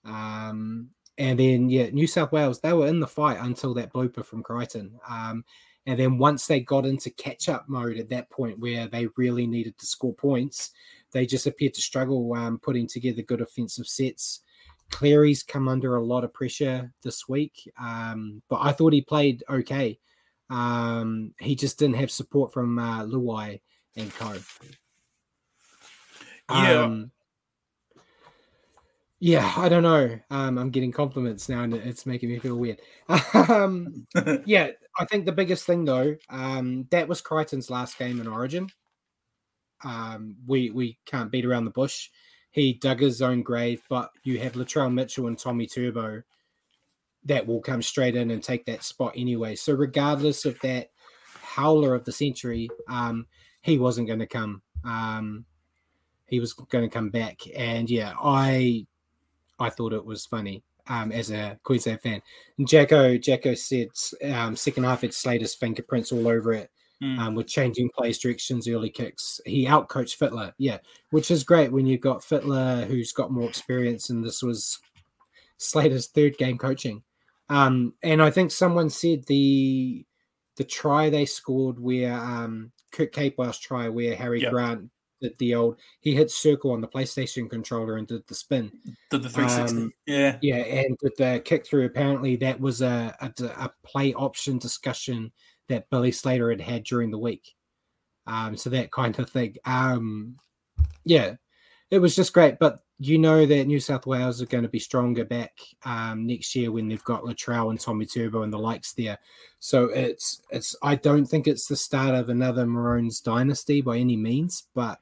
[0.08, 4.24] Um, and then yeah, New South Wales they were in the fight until that blooper
[4.24, 5.00] from Crichton.
[5.08, 5.44] Um,
[5.86, 9.48] and then once they got into catch up mode at that point where they really
[9.48, 10.72] needed to score points,
[11.12, 14.42] they just appeared to struggle um, putting together good offensive sets.
[14.90, 19.44] Cleary's come under a lot of pressure this week, um, but I thought he played
[19.50, 20.00] okay.
[20.50, 23.62] Um, he just didn't have support from uh, Luai
[23.96, 24.38] and Co.
[26.50, 26.84] Yeah.
[26.84, 27.12] Um,
[29.20, 30.20] Yeah, I don't know.
[30.30, 32.80] Um, I'm getting compliments now, and it's making me feel weird.
[33.50, 34.06] um,
[34.46, 38.70] yeah, I think the biggest thing though, um, that was Crichton's last game in Origin.
[39.84, 42.10] Um, we we can't beat around the bush.
[42.52, 46.22] He dug his own grave, but you have Latrell Mitchell and Tommy Turbo
[47.26, 49.56] that will come straight in and take that spot anyway.
[49.56, 50.90] So regardless of that
[51.42, 53.28] howler of the century, um,
[53.62, 54.62] he wasn't going to come.
[54.86, 55.46] Um,
[56.28, 58.86] he was going to come back, and yeah, I
[59.60, 62.22] I thought it was funny um, as a Queensland fan.
[62.58, 63.88] And Jacko Jacko said
[64.32, 66.72] um, second half had Slater's fingerprints all over it.
[67.04, 67.20] Mm.
[67.20, 70.80] Um, with changing plays, directions, early kicks, he outcoached Fittler, yeah,
[71.12, 74.80] which is great when you've got Fittler who's got more experience, and this was
[75.58, 77.04] Slater's third game coaching.
[77.50, 80.08] Um, and I think someone said the
[80.56, 84.52] the try they scored where um, Kurt Capewell's try where Harry yep.
[84.52, 84.90] Grant
[85.22, 88.72] did the old he hit circle on the PlayStation controller and did the spin.
[89.10, 89.78] Did the 360.
[89.78, 90.38] Um, yeah.
[90.42, 91.86] Yeah, and did the kick through.
[91.86, 95.32] Apparently that was a, a, a play option discussion
[95.70, 97.54] that Billy Slater had had during the week.
[98.26, 99.56] Um, so that kind of thing.
[99.66, 100.38] Um,
[101.06, 101.36] yeah,
[101.90, 102.60] it was just great.
[102.60, 105.54] But you know that New South Wales are going to be stronger back
[105.86, 109.18] um, next year when they've got Latrell and Tommy Turbo and the likes there.
[109.60, 114.18] So it's it's I don't think it's the start of another Maroons dynasty by any
[114.18, 115.00] means, but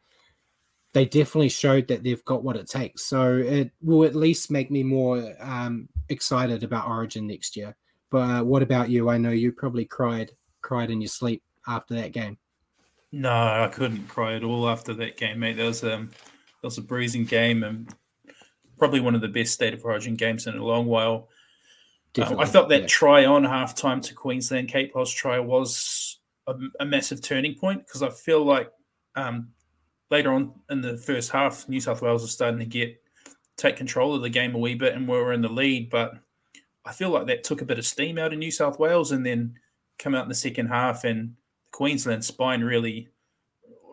[0.96, 3.04] they definitely showed that they've got what it takes.
[3.04, 7.76] So it will at least make me more um, excited about Origin next year.
[8.10, 9.10] But uh, what about you?
[9.10, 10.32] I know you probably cried
[10.62, 12.38] cried in your sleep after that game.
[13.12, 15.58] No, I couldn't cry at all after that game, mate.
[15.58, 16.12] That was um
[16.62, 17.94] that was a bruising game and
[18.78, 21.28] probably one of the best state of origin games in a long while.
[22.24, 22.88] Um, I thought that yeah.
[22.88, 28.02] try on halftime to Queensland, Cape Capewell's try was a, a massive turning point because
[28.02, 28.72] I feel like
[29.18, 29.50] um,
[30.12, 33.02] later on in the first half, New South Wales was starting to get
[33.58, 35.90] take control of the game a wee bit and we were in the lead.
[35.90, 36.14] But
[36.86, 39.26] I feel like that took a bit of steam out of New South Wales and
[39.26, 39.58] then
[39.98, 41.36] come out in the second half and
[41.72, 43.10] Queensland spine really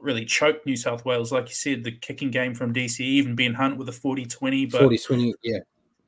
[0.01, 1.31] really choked New South Wales.
[1.31, 4.67] Like you said, the kicking game from DC, even Ben Hunt with a 40 20.
[4.67, 5.59] But 40 20, yeah.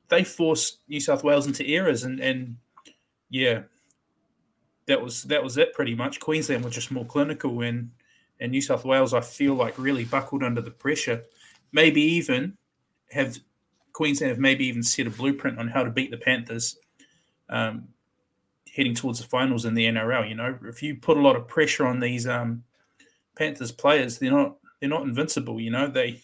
[0.09, 2.57] They forced New South Wales into errors and, and
[3.29, 3.63] yeah,
[4.87, 6.19] that was that was it pretty much.
[6.19, 7.89] Queensland were just more clinical and
[8.39, 11.23] and New South Wales, I feel like really buckled under the pressure.
[11.71, 12.57] Maybe even
[13.11, 13.37] have
[13.93, 16.77] Queensland have maybe even set a blueprint on how to beat the Panthers
[17.49, 17.87] um,
[18.75, 20.27] heading towards the finals in the NRL.
[20.27, 22.63] You know, if you put a lot of pressure on these um,
[23.37, 25.59] Panthers players, they're not they're not invincible.
[25.61, 26.19] You know, they you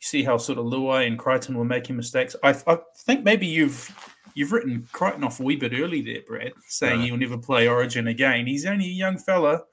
[0.00, 2.34] see how sort of Luai and Crichton were making mistakes.
[2.42, 3.94] I, I think maybe you've
[4.34, 7.06] you've written Crichton off a wee bit early there, Brad, saying right.
[7.06, 8.46] he'll never play Origin again.
[8.46, 9.64] He's only a young fella.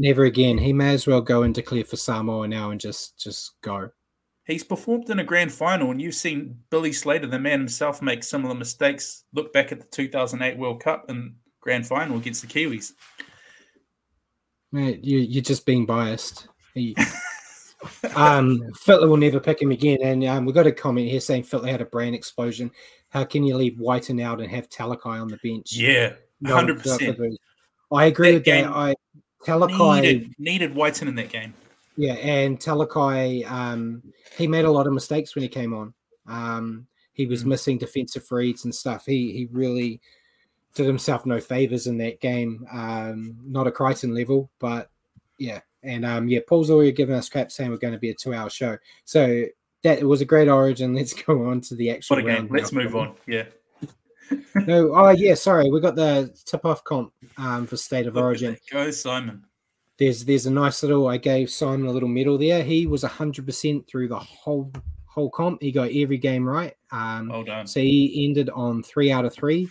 [0.00, 0.56] Never again.
[0.56, 3.90] He may as well go and declare for Samoa now and just just go.
[4.46, 8.24] He's performed in a grand final, and you've seen Billy Slater, the man himself, make
[8.24, 9.24] similar mistakes.
[9.34, 12.92] Look back at the 2008 World Cup and grand final against the Kiwis.
[14.72, 16.48] Mate, you, you're just being biased.
[18.14, 19.98] um, Fittler will never pick him again.
[20.02, 22.70] And um, we've got a comment here saying Fittler had a brain explosion.
[23.10, 25.72] How can you leave Wighton out and have Talakai on the bench?
[25.72, 26.14] Yeah,
[26.46, 27.18] hundred percent.
[27.90, 28.66] I agree that with that.
[28.66, 28.94] I
[29.48, 31.54] Talakai needed, needed Wighton in that game.
[31.96, 34.02] Yeah, and Talakai, um,
[34.36, 35.94] he made a lot of mistakes when he came on.
[36.26, 37.48] Um, he was mm.
[37.48, 39.06] missing defensive reads and stuff.
[39.06, 40.00] He he really
[40.74, 42.66] did himself no favors in that game.
[42.72, 44.90] Um, not a Crichton level, but
[45.38, 45.60] yeah.
[45.82, 48.50] And um, yeah, Paul's already given us crap saying we're going to be a two-hour
[48.50, 48.78] show.
[49.04, 49.44] So
[49.82, 50.94] that it was a great origin.
[50.94, 52.16] Let's go on to the actual.
[52.16, 52.48] What a game!
[52.50, 53.14] Let's move on.
[53.26, 53.44] Yeah.
[54.66, 58.56] No, oh yeah, sorry, we got the tip-off comp um, for State of Origin.
[58.70, 59.44] Go Simon.
[59.98, 61.08] There's there's a nice little.
[61.08, 62.62] I gave Simon a little medal there.
[62.62, 64.72] He was hundred percent through the whole
[65.06, 65.60] whole comp.
[65.60, 66.74] He got every game right.
[66.92, 67.66] Um, well done.
[67.66, 69.68] So he ended on three out of three.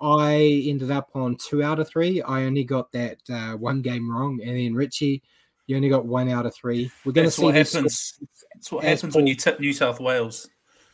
[0.00, 2.20] I ended up on two out of three.
[2.22, 5.22] I only got that uh, one game wrong, and then Richie,
[5.66, 6.90] you only got one out of three.
[7.04, 8.18] We're going to see what happens.
[8.52, 10.48] That's what happens when you tip New South Wales.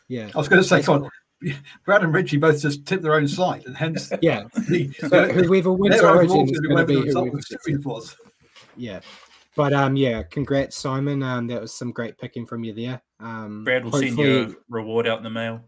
[0.07, 1.09] Yeah, I was going to say, on,
[1.85, 4.43] Brad and Richie both just tip their own side, and hence, yeah.
[4.53, 8.01] the, so whoever wins Origin is going to be whoever.
[8.75, 9.01] Yeah,
[9.55, 11.23] but um, yeah, congrats, Simon.
[11.23, 13.01] Um, that was some great picking from you there.
[13.19, 15.61] Um, Brad will send you a reward out in the mail.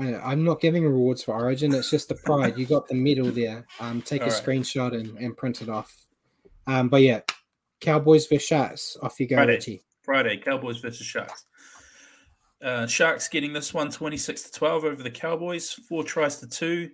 [0.00, 1.72] I'm not giving rewards for Origin.
[1.72, 2.58] It's just the pride.
[2.58, 3.64] You got the medal there.
[3.78, 4.42] Um, take All a right.
[4.42, 6.06] screenshot and, and print it off.
[6.66, 7.20] Um, but yeah,
[7.80, 8.96] Cowboys versus Sharks.
[9.02, 9.52] Off you go, Friday.
[9.52, 9.82] Richie.
[10.02, 11.46] Friday, Cowboys versus Sharks.
[12.62, 16.90] Uh, Sharks getting this one 26 to 12 over the Cowboys, four tries to two.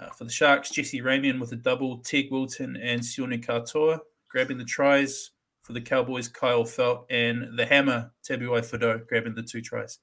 [0.00, 4.58] Uh, for the Sharks, Jesse Ramien with a double, Teig Wilton and Sione Katoa grabbing
[4.58, 5.30] the tries.
[5.62, 9.98] For the Cowboys, Kyle Feldt and the hammer, Tabuai Fidow grabbing the two tries.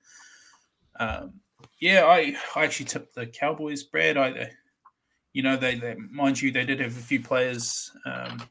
[1.00, 1.34] Um,
[1.80, 4.18] yeah, I, I actually tipped the Cowboys, Brad.
[4.18, 4.50] I,
[5.34, 8.42] you know, they, they mind you, they did have a few players um,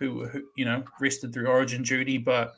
[0.00, 2.56] who, who, you know, rested through Origin duty, but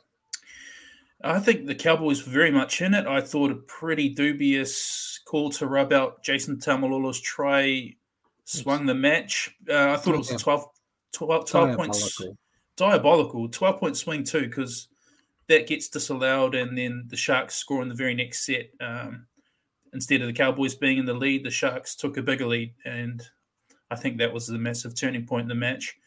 [1.23, 3.07] I think the Cowboys were very much in it.
[3.07, 7.95] I thought a pretty dubious call to rub out Jason Taumalolo's try
[8.45, 9.55] swung the match.
[9.69, 10.65] Uh, I thought it was a 12,
[11.13, 12.21] 12, 12 points
[12.77, 14.87] diabolical 12 point swing too because
[15.47, 18.69] that gets disallowed and then the Sharks score in the very next set.
[18.79, 19.25] Um,
[19.93, 23.21] instead of the Cowboys being in the lead, the Sharks took a bigger lead, and
[23.89, 25.97] I think that was the massive turning point in the match.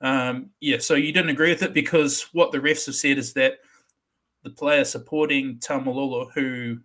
[0.00, 3.34] Um, yeah, so you didn't agree with it because what the refs have said is
[3.34, 3.58] that
[4.46, 6.78] the player supporting Taumalolo, who,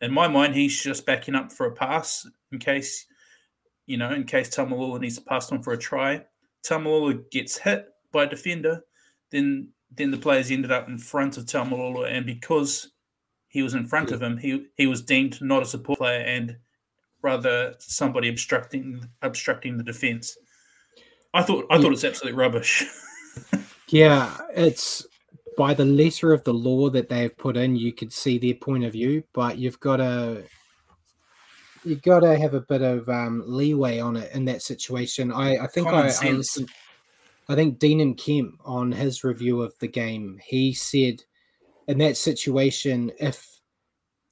[0.00, 3.04] in my mind, he's just backing up for a pass in case,
[3.84, 6.24] you know, in case Taumalolo needs to pass on for a try.
[6.66, 8.80] Taumalolo gets hit by a defender,
[9.30, 12.90] then then the players ended up in front of Taumalolo, and because
[13.48, 16.56] he was in front of him, he he was deemed not a support player and
[17.20, 20.38] rather somebody obstructing obstructing the defense.
[21.34, 22.82] I thought I thought it's absolute rubbish.
[23.88, 25.06] yeah, it's
[25.56, 28.54] by the letter of the law that they have put in, you could see their
[28.54, 30.44] point of view, but you've got to
[31.84, 35.32] you've got to have a bit of um, leeway on it in that situation.
[35.32, 36.70] I, I think I, I, listened,
[37.48, 41.22] I think Denan Kemp on his review of the game, he said
[41.86, 43.60] in that situation, if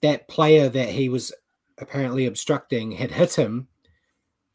[0.01, 1.33] that player that he was
[1.79, 3.69] apparently obstructing had hit him,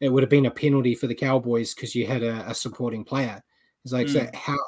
[0.00, 3.04] it would have been a penalty for the Cowboys because you had a, a, supporting
[3.04, 3.42] player.
[3.84, 4.12] It's like, mm.
[4.12, 4.58] so how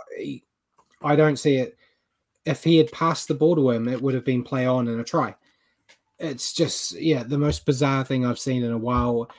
[1.03, 1.77] I don't see it.
[2.45, 5.01] If he had passed the ball to him, it would have been play on and
[5.01, 5.35] a try.
[6.19, 9.31] It's just, yeah, the most bizarre thing I've seen in a while.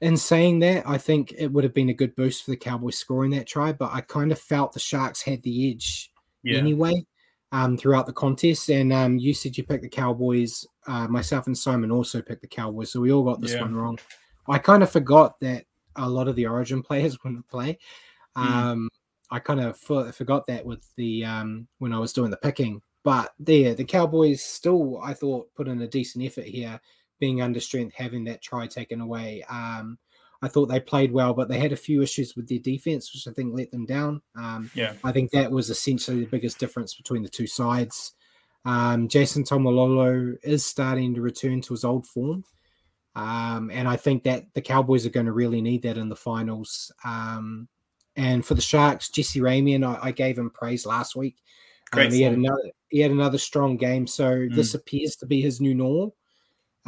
[0.00, 2.96] In saying that, I think it would have been a good boost for the Cowboys
[2.96, 6.58] scoring that try, but I kind of felt the Sharks had the edge yeah.
[6.58, 7.04] anyway
[7.52, 8.68] um, throughout the contest.
[8.68, 10.66] And um, you said you picked the Cowboys.
[10.86, 13.62] Uh, myself and Simon also picked the Cowboys, so we all got this yeah.
[13.62, 13.98] one wrong.
[14.48, 15.64] I kind of forgot that
[15.96, 17.78] a lot of the Origin players wouldn't play.
[18.36, 18.42] Hmm.
[18.42, 18.88] Um.
[19.30, 22.80] I kind of for, forgot that with the um, when I was doing the picking.
[23.04, 26.80] But there, the Cowboys still, I thought, put in a decent effort here,
[27.20, 29.44] being under strength, having that try taken away.
[29.48, 29.98] Um,
[30.40, 33.26] I thought they played well, but they had a few issues with their defense, which
[33.26, 34.22] I think let them down.
[34.36, 38.12] Um, yeah, I think that was essentially the biggest difference between the two sides.
[38.64, 42.44] Um, Jason Taumalolo is starting to return to his old form,
[43.16, 46.16] um, and I think that the Cowboys are going to really need that in the
[46.16, 46.92] finals.
[47.04, 47.68] Um,
[48.18, 51.36] and for the Sharks, Jesse Ramien, I, I gave him praise last week.
[51.94, 54.54] Um, he had another he had another strong game, so mm.
[54.54, 56.14] this appears to be his new normal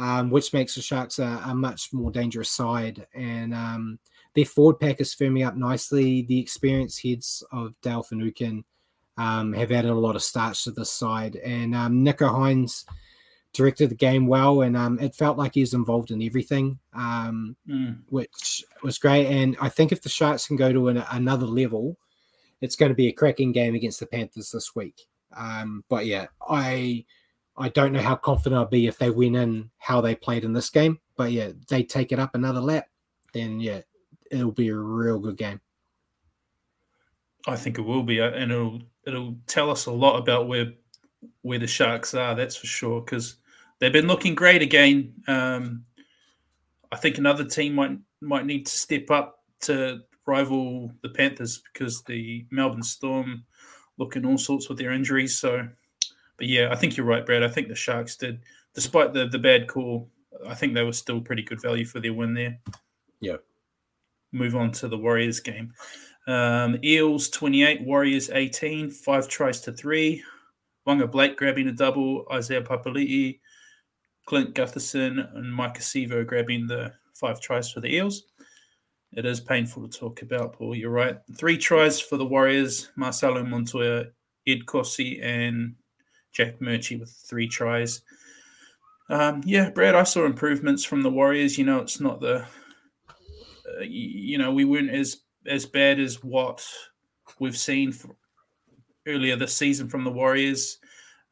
[0.01, 3.05] um, which makes the Sharks a, a, much more dangerous side.
[3.13, 3.99] And um,
[4.33, 6.23] their forward pack is firming up nicely.
[6.23, 8.63] The experienced heads of Dale Finucane
[9.17, 11.35] um, have added a lot of starch to this side.
[11.35, 12.83] And um, Nicho Hynes
[13.53, 17.55] directed the game well, and um, it felt like he was involved in everything, um,
[17.67, 17.97] mm.
[18.09, 19.27] which was great.
[19.27, 21.97] And I think if the Sharks can go to an, another level,
[22.61, 25.07] it's going to be a cracking game against the Panthers this week.
[25.35, 27.05] Um, but yeah, I
[27.57, 30.53] I don't know how confident I'll be if they win in how they played in
[30.53, 30.99] this game.
[31.15, 32.87] But yeah, they take it up another lap,
[33.33, 33.81] then yeah,
[34.31, 35.59] it'll be a real good game.
[37.47, 40.73] I think it will be, uh, and it'll it'll tell us a lot about where
[41.41, 42.35] where the Sharks are.
[42.35, 43.37] That's for sure because
[43.81, 45.13] they've been looking great again.
[45.27, 45.83] Um,
[46.93, 52.03] I think another team might might need to step up to rival the Panthers because
[52.03, 53.43] the Melbourne Storm
[53.97, 55.37] looking all sorts with their injuries.
[55.37, 55.67] So
[56.37, 57.43] but yeah, I think you're right, Brad.
[57.43, 58.41] I think the Sharks did,
[58.73, 60.09] despite the the bad call,
[60.47, 62.59] I think they were still pretty good value for their win there.
[63.19, 63.37] Yeah.
[64.31, 65.73] Move on to the Warriors game.
[66.27, 70.23] Um, Eels 28, Warriors 18, five tries to three.
[70.87, 73.39] Waqa Blake grabbing a double, Isaiah Papali'i,
[74.25, 78.23] Clint Gutherson, and Mike Sivo grabbing the five tries for the Eels.
[79.13, 80.75] It is painful to talk about, Paul.
[80.75, 81.17] You're right.
[81.35, 84.05] Three tries for the Warriors Marcelo Montoya,
[84.47, 85.75] Ed Kosi, and
[86.31, 88.01] Jack Murchie with three tries.
[89.09, 91.57] Um, yeah, Brad, I saw improvements from the Warriors.
[91.57, 92.45] You know, it's not the,
[93.67, 96.65] uh, you know, we weren't as as bad as what
[97.39, 97.93] we've seen
[99.05, 100.77] earlier this season from the Warriors.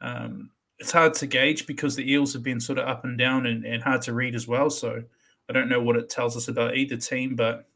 [0.01, 0.49] Um,
[0.80, 3.65] it's hard to gauge because the Eels have been sort of up and down and,
[3.65, 4.69] and hard to read as well.
[4.69, 5.03] So
[5.49, 7.67] I don't know what it tells us about either team, but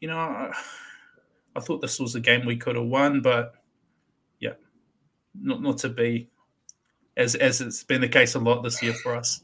[0.00, 0.52] you know, I,
[1.56, 3.54] I thought this was a game we could have won, but
[4.38, 4.52] yeah,
[5.34, 6.28] not not to be
[7.16, 9.42] as as it's been the case a lot this year for us.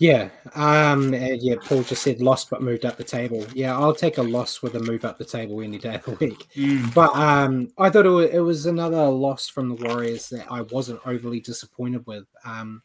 [0.00, 1.56] Yeah, um, yeah.
[1.62, 3.44] Paul just said lost but moved up the table.
[3.52, 6.12] Yeah, I'll take a loss with a move up the table any day of the
[6.12, 6.48] week.
[6.56, 6.94] Mm.
[6.94, 10.62] But um, I thought it was, it was, another loss from the Warriors that I
[10.62, 12.24] wasn't overly disappointed with.
[12.46, 12.80] Um,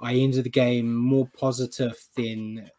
[0.00, 2.70] I ended the game more positive than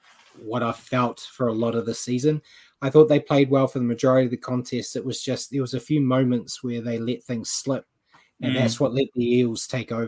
[0.41, 2.41] what I felt for a lot of the season.
[2.81, 4.95] I thought they played well for the majority of the contest.
[4.95, 7.85] It was just there was a few moments where they let things slip,
[8.41, 8.57] and mm.
[8.57, 10.07] that's what let the Eels take over.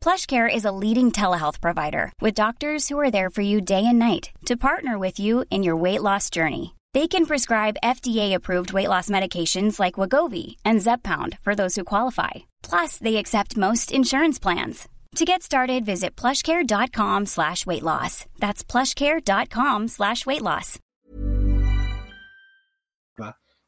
[0.00, 3.98] PlushCare is a leading telehealth provider with doctors who are there for you day and
[3.98, 6.74] night to partner with you in your weight loss journey.
[6.94, 12.30] They can prescribe FDA-approved weight loss medications like Wegovy and Zepbound for those who qualify.
[12.62, 14.88] Plus, they accept most insurance plans.
[15.16, 18.24] To get started, visit plushcare.com slash weight loss.
[18.38, 20.78] That's plushcare.com slash weight loss.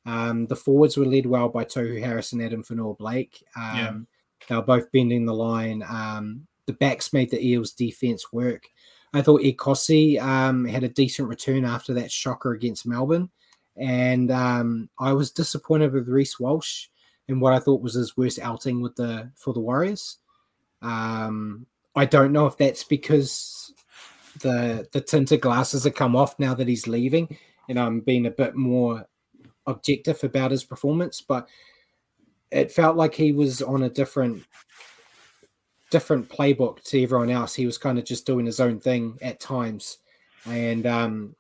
[0.07, 3.45] Um, the forwards were led well by Tohu Harris and Adam Fonua-Blake.
[3.55, 3.93] Um, yeah.
[4.51, 5.85] They were both bending the line.
[5.89, 8.65] Um, the backs made the Eels' defense work.
[9.15, 13.31] I thought Ecosse um, had a decent return after that shocker against Melbourne.
[13.77, 16.89] And um, I was disappointed with Reece Walsh
[17.29, 20.19] in what I thought was his worst outing with the for the Warriors.
[20.83, 23.73] Um, I don't know if that's because
[24.41, 27.39] the the tinted glasses have come off now that he's leaving,
[27.69, 29.07] and I'm being a bit more
[29.67, 31.49] objective about his performance, but
[32.51, 34.45] it felt like he was on a different
[35.91, 37.55] different playbook to everyone else.
[37.55, 39.99] He was kind of just doing his own thing at times.
[40.47, 41.35] And um,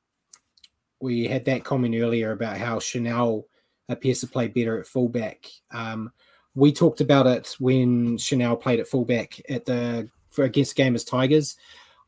[1.01, 3.47] we had that comment earlier about how Chanel
[3.89, 5.47] appears to play better at fullback.
[5.71, 6.13] Um,
[6.55, 11.05] we talked about it when Chanel played at fullback at the for against game as
[11.05, 11.57] Tigers.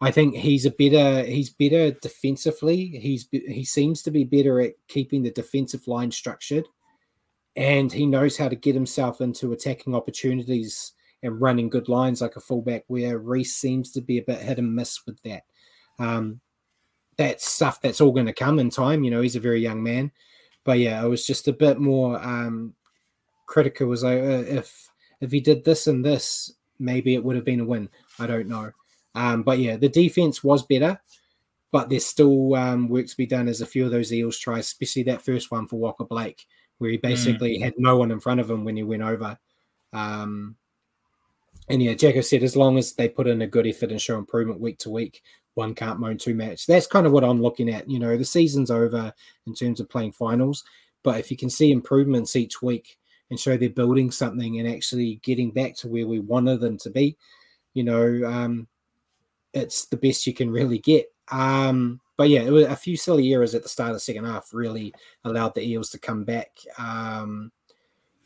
[0.01, 2.87] I think he's a better he's better defensively.
[2.87, 6.67] He's he seems to be better at keeping the defensive line structured
[7.57, 10.93] and he knows how to get himself into attacking opportunities
[11.23, 12.85] and running good lines like a fullback.
[12.87, 15.45] Where Reece seems to be a bit hit and miss with that.
[15.99, 16.41] Um,
[17.17, 19.05] that's stuff that's all going to come in time.
[19.05, 20.11] You know, he's a very young man,
[20.65, 22.75] but yeah, I was just a bit more um,
[23.47, 23.89] critical.
[23.89, 24.91] Was like, uh, if
[25.21, 27.89] if he did this and this, maybe it would have been a win.
[28.19, 28.71] I don't know,
[29.15, 31.01] um, but yeah, the defense was better.
[31.71, 34.67] But there's still um, work to be done as a few of those Eels tries,
[34.67, 36.45] especially that first one for Waqa Blake
[36.83, 37.63] where he basically mm.
[37.63, 39.39] had no one in front of him when he went over.
[39.93, 40.57] Um,
[41.69, 44.19] and yeah, Jacko said as long as they put in a good effort and show
[44.19, 45.23] improvement week to week,
[45.55, 46.67] one can't moan two match.
[46.67, 47.89] That's kind of what I'm looking at.
[47.89, 49.15] You know, the season's over
[49.47, 50.65] in terms of playing finals,
[51.05, 52.99] but if you can see improvements each week
[53.31, 56.91] and show they're building something and actually getting back to where we wanted them to
[56.91, 57.17] be,
[57.75, 58.67] you know, um,
[59.55, 61.07] it's the best you can really get.
[61.31, 64.25] Um, but yeah, it was a few silly errors at the start of the second
[64.25, 64.93] half really
[65.25, 66.51] allowed the Eels to come back.
[66.79, 67.51] Um,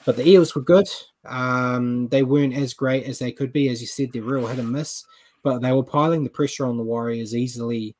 [0.04, 0.88] but the Eels were good.
[1.24, 4.10] Um, they weren't as great as they could be, as you said.
[4.12, 5.04] They're real hit and miss,
[5.42, 7.96] but they were piling the pressure on the Warriors easily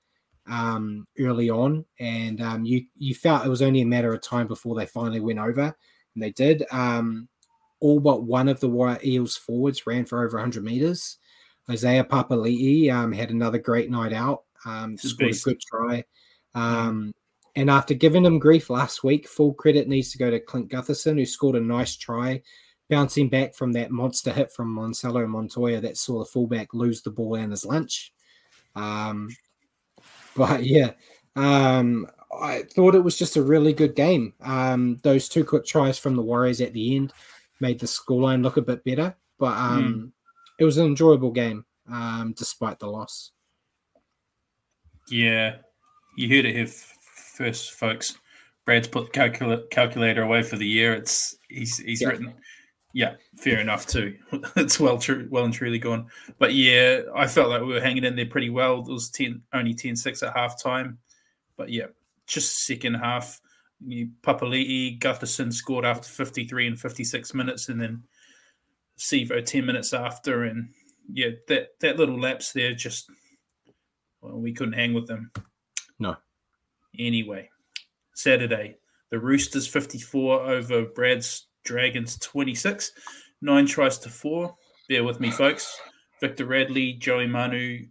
[0.49, 4.47] um, early on, and um, you you felt it was only a matter of time
[4.47, 5.75] before they finally went over,
[6.15, 6.65] and they did.
[6.71, 7.29] Um,
[7.81, 11.19] all but one of the Eels forwards ran for over 100 meters.
[11.69, 14.45] Isaiah Papali'i um, had another great night out.
[14.65, 16.05] Um, scored a good try.
[16.55, 17.13] Um,
[17.55, 21.19] and after giving him grief last week, full credit needs to go to Clint Gutherson,
[21.19, 22.43] who scored a nice try,
[22.91, 27.11] bouncing back from that monster hit from Marcelo Montoya that saw the fullback lose the
[27.11, 28.13] ball and his lunch.
[28.75, 29.31] Um,
[30.37, 30.93] but yeah,
[31.35, 32.07] um,
[32.41, 34.35] I thought it was just a really good game.
[34.43, 37.13] Um, those two quick tries from the Warriors at the end
[37.61, 40.13] made the scoreline look a bit better, but um, mm.
[40.59, 43.33] it was an enjoyable game um, despite the loss.
[45.09, 45.57] Yeah,
[46.17, 48.19] you heard it here first, folks.
[48.65, 50.93] Brad's put the calcul- calculator away for the year.
[50.95, 52.09] It's he's he's yeah.
[52.09, 52.35] written.
[52.93, 54.17] Yeah, fair enough too.
[54.57, 56.07] it's well true, well and truly gone.
[56.39, 58.79] But yeah, I felt like we were hanging in there pretty well.
[58.81, 60.97] It was 10, only 10-6 at half time.
[61.59, 61.89] But yeah,
[62.27, 63.39] just second half.
[63.87, 68.03] You, Papali'i, Gutherson scored after 53 and 56 minutes, and then
[68.99, 70.45] Sivo 10 minutes after.
[70.45, 70.71] And
[71.13, 73.11] yeah, that, that little lapse there just
[74.27, 75.31] well, we couldn't hang with them.
[75.99, 76.17] No.
[76.99, 77.49] Anyway,
[78.15, 78.77] Saturday,
[79.11, 82.93] the Roosters 54 over Brad's Dragons 26,
[83.41, 84.57] nine tries to four.
[84.89, 85.79] Bear with me, folks.
[86.21, 87.87] Victor Radley, Joey Manu,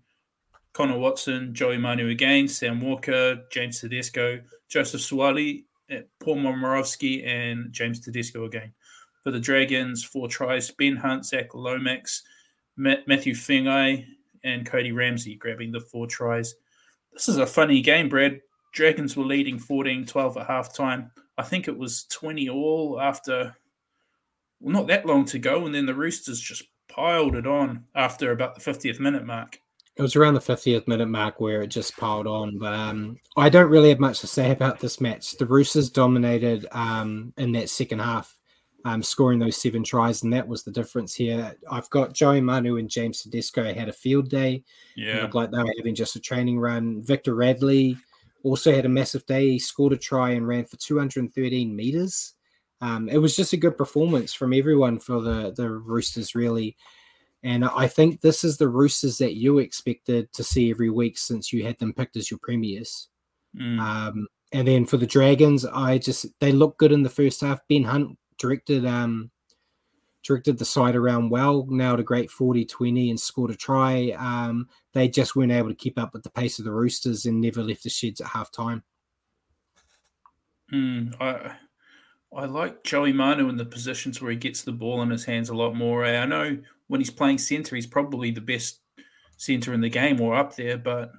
[0.73, 7.71] Connor Watson, Joey Manu again, Sam Walker, James Tedesco, Joseph Suaalii, eh, Paul Momirovski, and
[7.71, 8.73] James Tedesco again.
[9.23, 12.23] For the Dragons, four tries Ben Hunt, Zach Lomax,
[12.77, 14.05] Matthew Feagai,
[14.45, 16.55] and Cody Ramsey grabbing the four tries.
[17.11, 18.39] This is a funny game, Brad.
[18.73, 21.11] Dragons were leading 14 12 at half time.
[21.37, 23.55] I think it was 20 all after,
[24.59, 25.65] well, not that long to go.
[25.65, 29.59] And then the Roosters just piled it on after about the 50th minute mark.
[29.97, 32.57] It was around the 50th minute mark where it just piled on.
[32.57, 35.37] But um, I don't really have much to say about this match.
[35.37, 38.37] The Roosters dominated um, in that second half,
[38.85, 41.57] um, scoring those seven tries, and that was the difference here.
[41.69, 44.63] I've got Joey Manu and James Tedesco had a field day.
[44.95, 45.23] Yeah.
[45.23, 47.01] Looked like they were having just a training run.
[47.01, 47.97] Victor Radley
[48.43, 49.49] also had a massive day.
[49.49, 52.33] He scored a try and ran for 213 meters.
[52.79, 56.77] Um, it was just a good performance from everyone for the, the Roosters, really.
[57.41, 61.51] And I think this is the Roosters that you expected to see every week since
[61.51, 63.07] you had them picked as your premiers.
[63.59, 63.79] Mm.
[63.79, 67.59] Um, and then for the Dragons, I just they look good in the first half.
[67.67, 69.31] Ben Hunt directed um
[70.25, 74.09] directed the side around well, nailed a great 40-20 and scored a try.
[74.17, 77.39] Um, they just weren't able to keep up with the pace of the Roosters and
[77.39, 78.81] never left the sheds at half time.
[80.73, 81.57] Mm, I
[82.35, 85.49] I like Joey Manu in the positions where he gets the ball in his hands
[85.49, 86.03] a lot more.
[86.03, 86.57] I know
[86.87, 88.81] when he's playing centre, he's probably the best
[89.37, 91.11] centre in the game or up there, but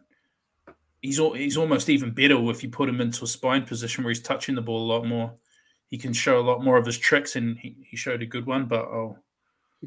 [1.01, 4.21] he's he's almost even better if you put him into a spine position where he's
[4.21, 5.35] touching the ball a lot more.
[5.89, 8.47] He can show a lot more of his tricks, and he, he showed a good
[8.47, 8.67] one.
[8.67, 9.19] But oh,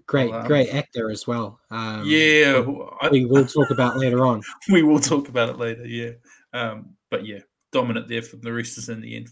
[0.06, 1.60] Great, Well, um, great actor as well.
[1.72, 2.64] Um, yeah,
[3.02, 4.42] I- we will talk about later on.
[4.70, 5.86] we will talk about it later.
[5.86, 6.12] Yeah,
[6.54, 7.40] um, but yeah,
[7.72, 9.30] dominant there from the Roosters in the end.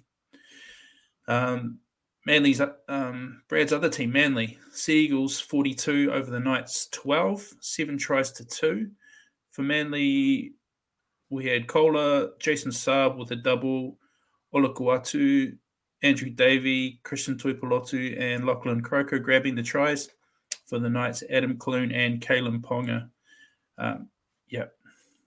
[1.28, 1.80] Um,
[2.26, 8.46] Manly's um, Brad's other team, Manly Seagulls, forty-two over the Knights, 12, seven tries to
[8.46, 8.92] two.
[9.52, 10.54] For Manly,
[11.30, 13.98] we had Koula, Jason Saab with a double,
[14.54, 15.58] Olakau'atu,
[16.04, 20.10] Andrew Davey, Christian Tuipolotu, and Lachlan Croker grabbing the tries.
[20.66, 23.10] For the Knights, Adam Clune and Kalyn Ponga.
[23.78, 24.10] Um,
[24.50, 24.66] yeah,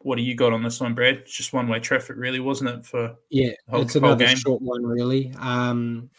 [0.01, 1.17] what do you got on this one, Brad?
[1.17, 2.85] It's just one way traffic, really, wasn't it?
[2.85, 4.37] For Yeah, Whole- it's another game.
[4.37, 5.33] short one, really.
[5.39, 6.11] Um,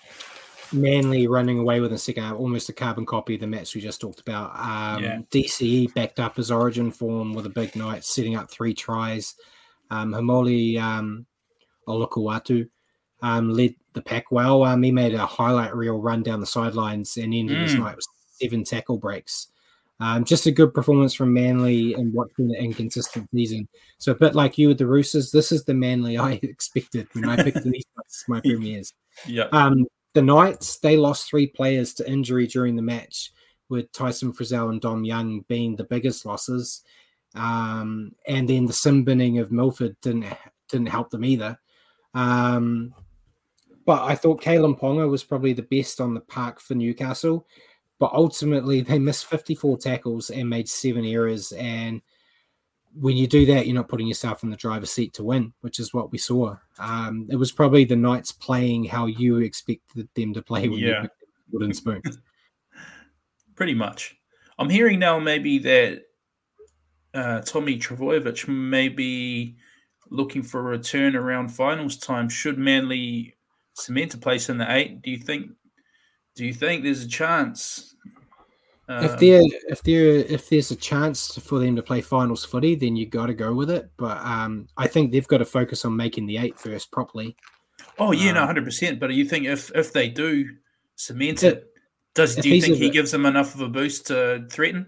[0.73, 3.81] Manly running away with a second half, almost a carbon copy of the match we
[3.81, 4.51] just talked about.
[4.57, 5.19] Um, Yeah.
[5.29, 9.35] DCE backed up his origin form with a big night, setting up three tries.
[9.89, 11.25] Um, Haumole um,
[13.21, 14.63] um, led the pack well.
[14.63, 17.79] Um, he made a highlight reel run down the sidelines and ended his Mm.
[17.79, 18.05] night with
[18.41, 19.47] seven tackle breaks.
[19.99, 23.67] Um, just a good performance from Manly and watching the inconsistent season.
[23.99, 27.29] So a bit like you with the Roosters, this is the Manly I expected when
[27.29, 27.83] I picked these
[28.27, 28.91] my premiers.
[29.27, 33.31] yeah, Um, the Knights they lost three players to injury during the match,
[33.69, 36.81] with Tyson Frizzell and Dom Young being the biggest losses.
[37.35, 40.25] Um, and then the sin binning of Milford didn't
[40.67, 41.57] didn't help them either.
[42.13, 42.93] Um,
[43.85, 47.47] but I thought Kalyn Ponga was probably the best on the park for Newcastle.
[47.99, 51.51] But ultimately, they missed 54 tackles and made seven errors.
[51.51, 52.01] And
[52.95, 55.79] when you do that, you're not putting yourself in the driver's seat to win, which
[55.79, 56.55] is what we saw.
[56.79, 61.03] Um, it was probably the Knights playing how you expected them to play when Yeah.
[61.03, 61.09] you
[61.51, 62.01] wooden spoon.
[63.55, 64.15] pretty much.
[64.57, 66.01] I'm hearing now maybe that
[67.13, 69.57] uh, Tommy Trbojevic may be
[70.09, 72.29] looking for a return around finals time.
[72.29, 73.35] Should Manly
[73.73, 75.01] cement a place in the eight?
[75.01, 75.51] Do you think?
[76.35, 77.95] Do you think there's a chance?
[78.89, 82.75] if Um, there if there if there's a chance for them to play finals footy,
[82.75, 83.89] then you got to go with it.
[83.97, 87.35] But um, I think they've got to focus on making the eight first properly.
[87.99, 88.99] oh yeah, no, um, hundred percent.
[88.99, 90.45] But do you think if if they do
[90.95, 91.67] cement If- it,
[92.13, 94.87] does do you think he bit- gives them enough of a boost to threaten?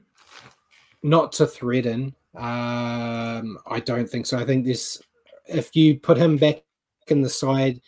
[1.02, 2.16] Not to threaten.
[2.36, 4.38] Um, I don't think so.
[4.38, 5.02] I think this
[5.48, 6.64] if you put him back
[7.08, 7.80] in the side,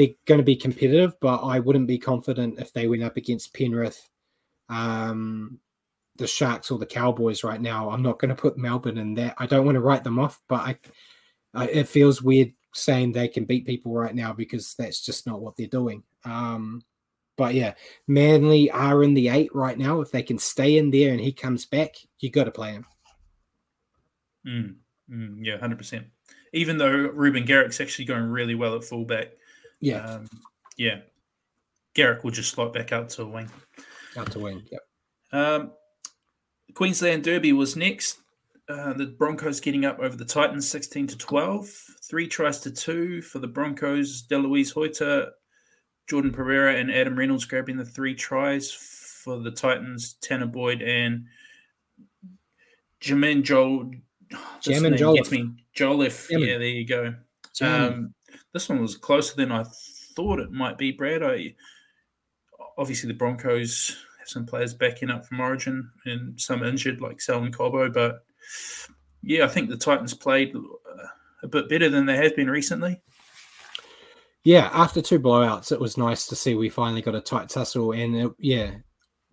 [0.00, 1.14] they're going to be competitive.
[1.20, 4.08] But I wouldn't be confident if they went up against Penrith,
[4.70, 5.58] um,
[6.16, 7.90] the Sharks, or the Cowboys right now.
[7.90, 9.34] I'm not going to put Melbourne in that.
[9.36, 10.78] I don't want to write them off, but I,
[11.52, 15.42] I it feels weird saying they can beat people right now because that's just not
[15.42, 16.02] what they're doing.
[16.24, 16.82] Um,
[17.36, 17.74] but yeah,
[18.06, 20.00] Manly are in the eight right now.
[20.00, 22.86] If they can stay in there and he comes back, you got to play him.
[24.46, 24.76] Mm,
[25.12, 26.06] mm, yeah, hundred percent.
[26.54, 29.32] Even though Ruben Garrick's actually going really well at fullback,
[29.80, 30.28] Yeah, um,
[30.76, 31.00] yeah,
[31.94, 33.50] Garrick will just slot back out to a wing.
[34.16, 34.80] out to wing, Yep.
[35.32, 35.72] Um,
[36.74, 38.18] Queensland Derby was next.
[38.68, 41.68] Uh, the Broncos getting up over the Titans 16 to 12.
[42.08, 44.22] Three tries to two for the Broncos.
[44.28, 45.30] Delouise Hoeter,
[46.08, 50.14] Jordan Pereira, and Adam Reynolds grabbing the three tries for the Titans.
[50.20, 51.24] Tanner Boyd and
[53.00, 53.90] Jaimin Joel.
[54.30, 54.38] this
[54.78, 55.16] Jaimin name Jolliffe.
[55.16, 55.50] gets me.
[55.74, 56.28] Jolliffe.
[56.28, 56.46] Jaimin.
[56.46, 57.14] Yeah, there you go.
[57.62, 58.14] Um,
[58.52, 59.64] this one was closer than I
[60.14, 61.22] thought it might be, Brad.
[61.22, 61.54] I
[62.78, 67.52] obviously the Broncos have some players backing up from Origin and some injured, like Selwyn
[67.52, 67.92] Cobbo.
[67.92, 68.24] But
[69.22, 71.06] yeah, I think the Titans played uh,
[71.42, 73.00] a bit better than they have been recently.
[74.42, 77.92] Yeah, after two blowouts, it was nice to see we finally got a tight tussle.
[77.92, 78.70] And it, yeah,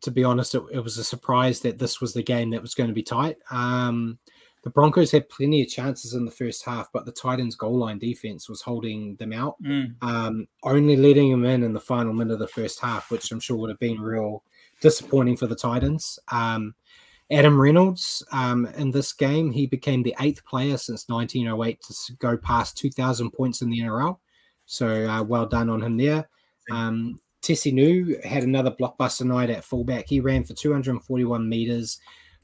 [0.01, 2.74] to be honest, it, it, was a surprise that this was the game that was
[2.74, 3.38] going to be tight.
[3.49, 4.20] Um,
[4.63, 7.99] the Broncos had plenty of chances in the first half, but the Titans' goal line
[7.99, 9.93] defense was holding them out, mm.
[10.01, 13.39] um, only letting them in in the final minute of the first half, which I'm
[13.39, 14.43] sure would have been real
[14.81, 16.19] disappointing for the Titans.
[16.31, 16.75] Um,
[17.29, 22.37] Adam Reynolds um, in this game, he became the eighth player since 1908 to go
[22.37, 24.17] past 2,000 points in the NRL.
[24.65, 26.29] So uh, well done on him there.
[26.71, 30.07] Um, Tesi Niu had another blockbuster night at fullback.
[30.07, 31.99] He ran for 241 meters,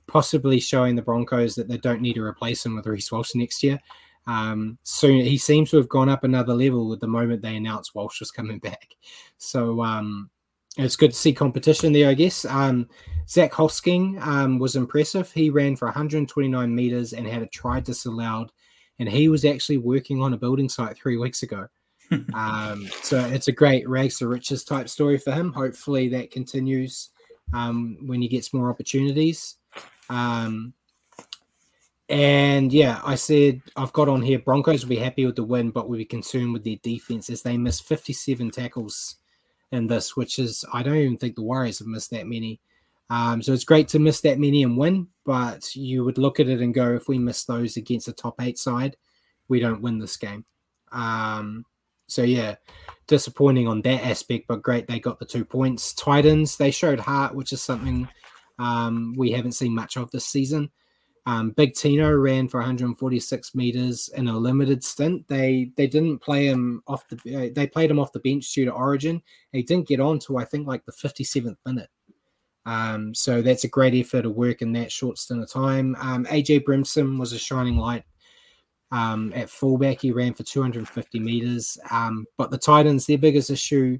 [0.08, 3.64] possibly showing the Broncos that they don't need to replace him with Reece Walsh next
[3.64, 3.80] year.
[4.26, 7.94] Um, soon he seems to have gone up another level with the moment they announced
[7.94, 8.96] Walsh was coming back.
[9.38, 10.30] So um,
[10.78, 12.46] it's good to see competition there, I guess.
[12.46, 12.90] Um,
[13.28, 15.32] Zach Hosking um, was impressive.
[15.32, 18.52] He ran for 129 meters and had a try disallowed,
[19.00, 21.68] and he was actually working on a building site three weeks ago.
[22.34, 25.54] um, so it's a great rags to riches type story for him.
[25.54, 27.10] Hopefully that continues
[27.54, 29.56] um, when he gets more opportunities.
[30.10, 30.74] Um,
[32.10, 35.72] and yeah, I said I've got on here Broncos will be happy with the win,
[35.72, 39.16] but will be concerned with their defense as they missed 57 tackles
[39.72, 42.60] in this, which is I don't even think the Warriors have missed that many.
[43.10, 46.48] Um, so it's great to miss that many and win, but you would look at
[46.48, 48.98] it and go, if we miss those against a top eight side,
[49.48, 50.46] we don't win this game.
[50.92, 51.66] Um,
[52.08, 52.56] so yeah,
[53.08, 55.94] disappointing on that aspect, but great they got the two points.
[55.94, 58.08] Titans they showed heart, which is something
[58.60, 60.72] um, we haven't seen much of this season.
[61.26, 65.26] Um, Big Tino ran for 146 meters in a limited stint.
[65.30, 68.66] They they didn't play him off the uh, they played him off the bench due
[68.66, 69.22] to Origin.
[69.52, 71.90] He didn't get on to I think like the 57th minute.
[72.66, 75.96] Um, so that's a great effort to work in that short stint of time.
[76.00, 78.04] Um, AJ Brimson was a shining light
[78.92, 80.02] um, at fullback.
[80.02, 81.78] He ran for 250 meters.
[81.92, 84.00] Um, but the Titans, their biggest issue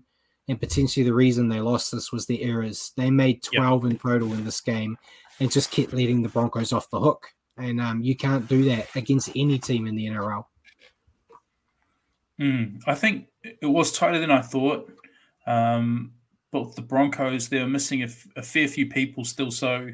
[0.50, 2.92] and potentially the reason they lost this was the errors.
[2.98, 3.92] They made 12 yep.
[3.92, 4.98] in total in this game
[5.40, 7.28] and just kept letting the Broncos off the hook.
[7.58, 10.46] And um, you can't do that against any team in the NRL.
[12.42, 14.92] Mm, I think it was tighter than I thought.
[15.46, 16.14] Um,
[16.52, 19.52] but the Broncos, they were missing a, f- a fair few people still.
[19.52, 19.88] So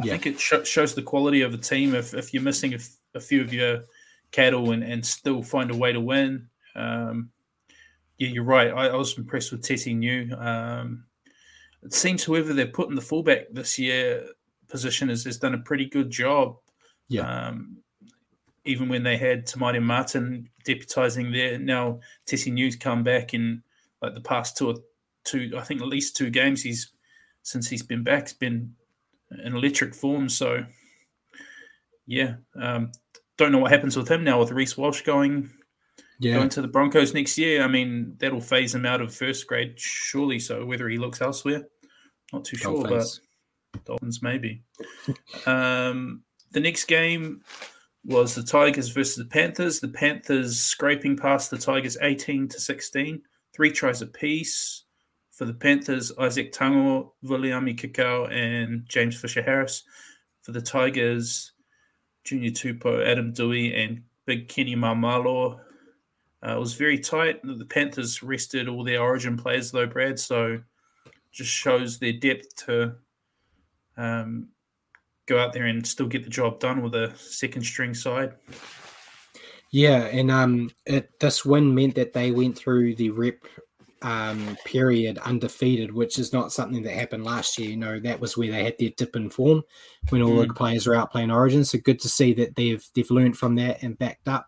[0.00, 0.12] I yeah.
[0.12, 2.96] think it sh- shows the quality of the team if, if you're missing a, f-
[3.14, 3.84] a few of your
[4.32, 6.48] cattle and, and still find a way to win.
[6.74, 7.30] Um,
[8.18, 8.68] yeah, you're right.
[8.68, 10.34] I, I, was impressed with Tesi Niu.
[10.36, 11.04] Um,
[11.82, 14.26] it seems whoever they're putting the fullback this year
[14.68, 16.56] position has, has done a pretty good job.
[17.08, 17.22] Yeah.
[17.22, 17.78] Um,
[18.64, 23.62] even when they had Maire Martin deputizing there, now Tesi Niu's come back in
[24.02, 24.74] like the past two or
[25.24, 26.90] two, I think at least two games he's
[27.42, 28.74] since he's been back, has been
[29.44, 30.28] in electric form.
[30.28, 30.64] So
[32.06, 32.92] yeah, um,
[33.38, 35.50] don't know what happens with him now with Reece Walsh going
[36.18, 36.34] yeah.
[36.34, 37.62] going to the Broncos next year.
[37.62, 40.38] I mean, that'll phase him out of first grade, surely.
[40.38, 41.64] So whether he looks elsewhere,
[42.32, 43.06] not too sure, but
[43.84, 44.62] Dolphins maybe.
[45.46, 47.42] um, the next game
[48.04, 49.80] was the Tigers versus the Panthers.
[49.80, 53.22] The Panthers scraping past the Tigers 18 to 16,
[53.54, 54.84] three tries apiece.
[55.32, 59.84] For the Panthers, Izack Tago, Viliami Kikau, and James Fisher Harris.
[60.42, 61.52] For the Tigers,
[62.24, 65.60] Junior Tupou, Adam Doueihi, and Big Kenny Maumalo.
[66.46, 67.40] Uh, it was very tight.
[67.42, 70.18] The Panthers rested all their origin players, though, Brad.
[70.18, 70.60] So
[71.32, 72.94] just shows their depth to
[73.96, 74.48] um,
[75.26, 78.34] go out there and still get the job done with a second string side.
[79.70, 83.36] Yeah, and um, it, this win meant that they went through the rep
[84.00, 87.70] um, period undefeated, which is not something that happened last year.
[87.70, 89.62] You know, that was where they had their dip in form
[90.08, 90.48] when all mm.
[90.48, 91.64] the players were out playing Origin.
[91.64, 94.46] So good to see that they've they've learned from that and backed up.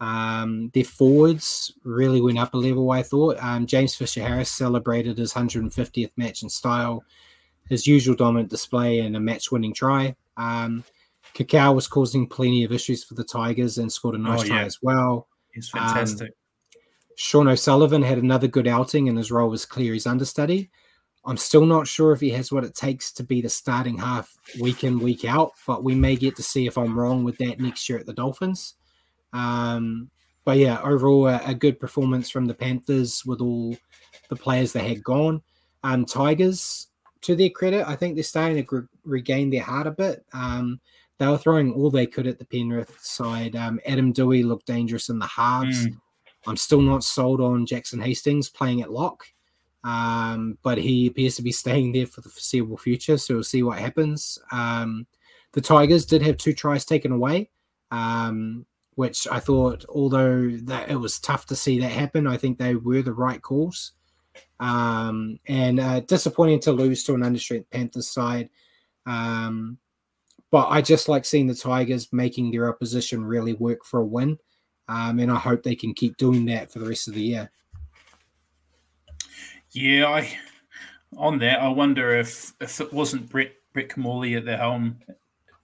[0.00, 3.36] Um, their forwards really went up a level, I thought.
[3.40, 7.04] Um, James Fisher Harris celebrated his 150th match in style,
[7.68, 10.14] his usual dominant display, and a match winning try.
[10.36, 10.84] Um,
[11.34, 14.48] Kikau was causing plenty of issues for the Tigers and scored a nice oh, yeah.
[14.48, 15.28] try as well.
[15.52, 16.28] He's fantastic.
[16.28, 16.34] Um,
[17.16, 20.70] Sean O'Sullivan had another good outing, and his role was clear as understudy.
[21.26, 24.36] I'm still not sure if he has what it takes to be the starting half
[24.60, 27.60] week in, week out, but we may get to see if I'm wrong with that
[27.60, 28.74] next year at the Dolphins.
[29.34, 30.10] Um,
[30.44, 33.76] but yeah, overall, a, a, good performance from the Panthers with all
[34.28, 35.42] the players they had gone.
[35.82, 36.88] Um, Tigers,
[37.22, 40.24] to their credit, I think they're starting to regain their heart a bit.
[40.32, 40.80] Um,
[41.18, 43.56] they were throwing all they could at the Penrith side.
[43.56, 45.86] Um, Adam Doueihi looked dangerous in the halves.
[45.86, 46.00] Mm.
[46.46, 49.24] I'm still not sold on Jackson Hastings playing at lock,
[49.82, 53.16] um, but he appears to be staying there for the foreseeable future.
[53.16, 54.38] So we'll see what happens.
[54.52, 55.06] Um,
[55.52, 57.50] the Tigers did have two tries taken away.
[57.90, 58.66] Um,
[58.96, 62.74] which I thought, although that it was tough to see that happen, I think they
[62.74, 63.92] were the right calls.
[64.60, 68.50] Um, and uh, disappointing to lose to an understrength Panthers side.
[69.06, 69.78] Um,
[70.50, 74.38] but I just like seeing the Tigers making their opposition really work for a win.
[74.88, 77.50] Um, and I hope they can keep doing that for the rest of the year.
[79.72, 80.38] Yeah, I
[81.16, 85.00] on that, I wonder if if it wasn't Brett Brett Kimmorley at the helm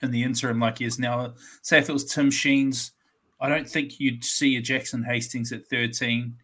[0.03, 2.93] in the interim like he is now, say if it was Tim Sheens,
[3.41, 6.35] I don't think you'd see a Jackson Hastings at 13.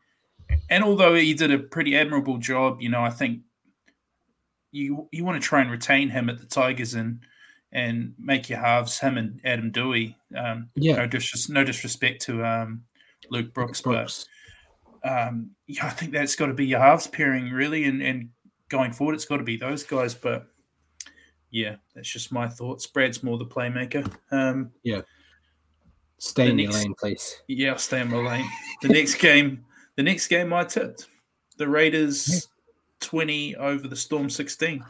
[0.70, 3.40] And although he did a pretty admirable job, you know, I think
[4.72, 7.20] you you want to try and retain him at the Tigers and
[7.72, 10.14] and make your halves him and Adam Doueihi.
[10.36, 10.96] Um, yeah.
[10.96, 12.82] No, dis- no disrespect to um,
[13.30, 14.26] Luke Brooks, Brooks.
[15.02, 18.30] but um, yeah, I think that's got to be your halves pairing really, and, and
[18.68, 20.14] going forward, it's got to be those guys.
[20.14, 20.46] But
[21.50, 22.86] yeah, that's just my thoughts.
[22.86, 24.10] Brad's more the playmaker.
[24.30, 25.02] Um, yeah.
[26.18, 27.42] Stay in next, your lane, please.
[27.46, 28.48] Yeah, I'll stay in my lane.
[28.82, 29.64] The next game,
[29.96, 31.08] the next game I tipped,
[31.58, 32.40] the Raiders yeah.
[33.00, 34.84] 20 over the Storm 16.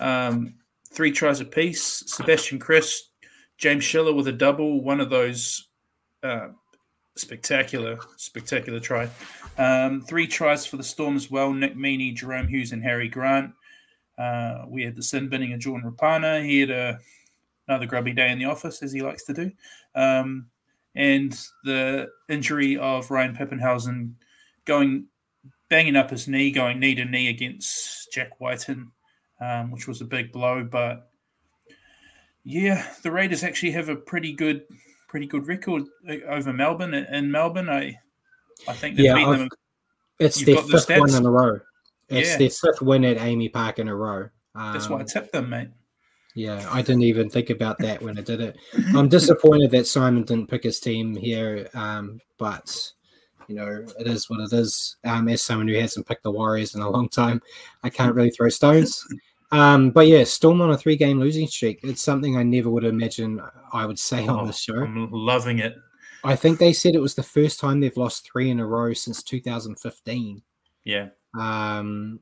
[0.00, 0.54] Um,
[0.92, 2.02] three tries apiece.
[2.06, 3.08] Sebastian Kris,
[3.58, 5.68] James Schiller with a double, one of those
[6.22, 6.48] uh,
[7.16, 9.08] spectacular, spectacular try.
[9.58, 11.52] Um, three tries for the Storm as well.
[11.52, 13.52] Nick Meaney, Jerome Hughes, and Harry Grant.
[14.18, 16.44] Uh, we had the sin binning of Jordan Rapana.
[16.44, 16.98] He had a,
[17.68, 19.52] another grubby day in the office, as he likes to do.
[19.94, 20.46] Um,
[20.96, 24.14] and the injury of Ryan Papenhuyzen
[24.64, 25.06] going,
[25.68, 28.90] banging up his knee, going knee to knee against Jack Wighton,
[29.40, 30.64] um, which was a big blow.
[30.64, 31.10] But
[32.44, 34.62] yeah, the Raiders actually have a pretty good
[35.08, 35.84] pretty good record
[36.28, 36.94] over Melbourne.
[36.94, 37.98] In Melbourne, I
[38.66, 39.48] I think yeah, them.
[40.18, 41.60] It's their fifth the win in a row.
[42.08, 42.38] It's yeah.
[42.38, 44.28] their fifth win at AAMI Park in a row.
[44.54, 45.68] Um, That's why I um, tipped them, mate.
[46.36, 48.58] Yeah, I didn't even think about that when I did it.
[48.94, 52.92] I'm disappointed that Simon didn't pick his team here, um, but
[53.48, 54.96] you know it is what it is.
[55.02, 57.40] Um, as someone who hasn't picked the Warriors in a long time,
[57.82, 59.02] I can't really throw stones.
[59.50, 61.80] Um, but yeah, Storm on a three game losing streak.
[61.82, 63.40] It's something I never would imagine
[63.72, 64.76] I would say oh, on this show.
[64.76, 65.74] I'm loving it.
[66.22, 68.92] I think they said it was the first time they've lost three in a row
[68.92, 70.42] since 2015.
[70.84, 71.08] Yeah.
[71.38, 72.20] Um,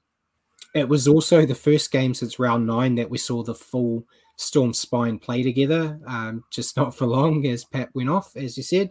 [0.74, 4.04] it was also the first game since round nine that we saw the full
[4.36, 5.98] Storm spine play together.
[6.06, 8.90] Um, just not for long as Pat went off, as you said.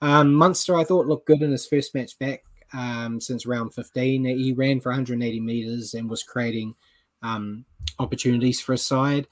[0.00, 4.24] Um, Munster, I thought, looked good in his first match back um, since round 15.
[4.24, 6.74] He ran for 180 meters and was creating
[7.22, 7.66] um,
[7.98, 9.26] opportunities for a side.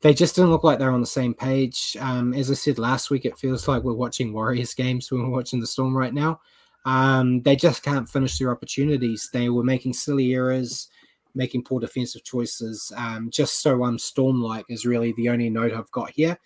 [0.00, 1.96] They just didn't look like they're on the same page.
[2.00, 5.36] Um, as I said last week, it feels like we're watching Warriors games when we're
[5.36, 6.40] watching the Storm right now.
[6.84, 9.30] Um, they just can't finish their opportunities.
[9.32, 10.88] They were making silly errors,
[11.36, 12.92] making poor defensive choices.
[12.96, 16.38] Um, just so I'm Storm like is really the only note I've got here.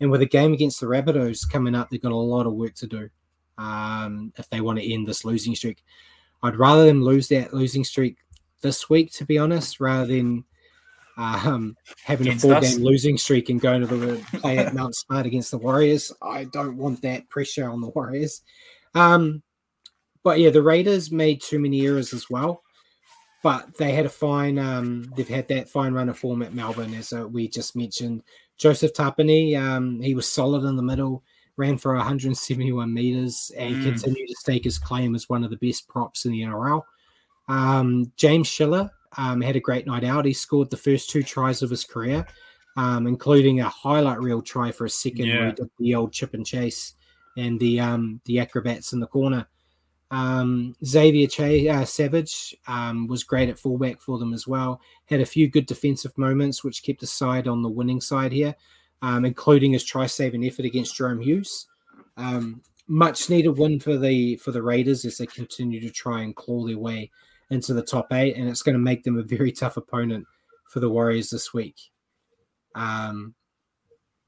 [0.00, 2.74] And with a game against the Rabbitohs coming up, they've got a lot of work
[2.76, 3.10] to do
[3.58, 5.84] um, if they want to end this losing streak.
[6.42, 8.16] I'd rather them lose that losing streak
[8.62, 10.44] this week, to be honest, rather than
[11.16, 12.74] um, having against a four us.
[12.74, 16.12] game losing streak and going to the play at Mount Smart against the Warriors.
[16.22, 18.42] I don't want that pressure on the Warriors.
[18.94, 19.42] Um,
[20.22, 22.62] but yeah, the Raiders made too many errors as well.
[23.42, 26.94] But they had a fine, um, they've had that fine run of form at Melbourne,
[26.94, 28.22] as uh, we just mentioned.
[28.56, 31.22] Joseph Tapine, um, he was solid in the middle,
[31.56, 33.84] ran for 171 meters, and mm.
[33.84, 36.82] continued to stake his claim as one of the best props in the NRL.
[37.48, 40.24] Um, James Schiller um, had a great night out.
[40.24, 42.26] He scored the first two tries of his career,
[42.76, 45.38] um, including a highlight reel try for a second yeah.
[45.38, 46.94] where he did the old chip and chase
[47.36, 49.46] and the um, the acrobats in the corner.
[50.10, 54.80] Um, Xavier uh, Savage um, was great at fullback for them as well.
[55.06, 58.54] Had a few good defensive moments, which kept the side on the winning side here,
[59.02, 61.66] um, including his try saving effort against Jerome Hughes.
[62.16, 66.34] Um, much needed win for the for the Raiders as they continue to try and
[66.34, 67.10] claw their way
[67.50, 70.26] into the top eight, and it's going to make them a very tough opponent
[70.70, 71.76] for the Warriors this week.
[72.74, 73.34] Um,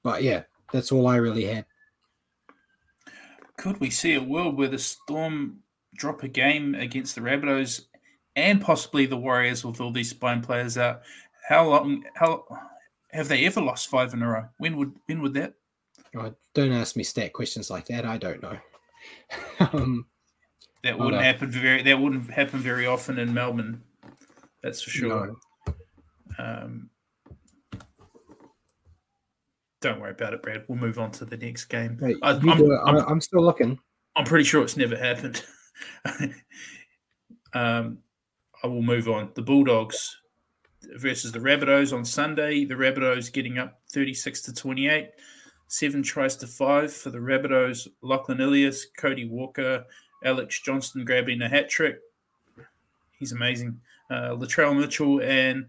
[0.03, 1.65] but yeah, that's all I really had.
[3.57, 5.59] Could we see a world where the Storm
[6.01, 7.83] drop a game against the Rabbitohs
[8.35, 11.03] and possibly the Warriors with all these spine players out?
[11.49, 12.05] How long?
[12.15, 12.45] How
[13.11, 14.45] have they ever lost five in a row?
[14.59, 15.55] When would when would that?
[16.17, 18.05] Oh, don't ask me stat questions like that.
[18.05, 18.59] I don't know.
[19.61, 20.07] um,
[20.83, 21.83] that wouldn't happen very.
[21.83, 23.83] That wouldn't happen very often in Melbourne.
[24.63, 25.37] That's for sure.
[25.69, 25.75] No.
[26.39, 26.91] Um,
[29.81, 30.65] don't worry about it, Brad.
[30.69, 31.99] We'll move on to the next game.
[32.01, 33.79] Hey, I, am still looking.
[34.17, 35.43] I'm pretty sure it's never happened.
[37.55, 37.99] um,
[38.63, 39.31] I will move on.
[39.35, 40.17] The Bulldogs
[40.97, 42.65] versus the Rabbitohs on Sunday.
[42.65, 45.11] The Rabbitohs getting up 36 to 28.
[45.69, 47.89] seven tries to five for the Rabbitohs.
[48.03, 49.85] Lachlan Ilias, Cody Walker,
[50.25, 52.01] Alex Johnston grabbing a hat trick.
[53.19, 53.81] He's amazing.
[54.11, 55.67] Uh, Latrell Mitchell and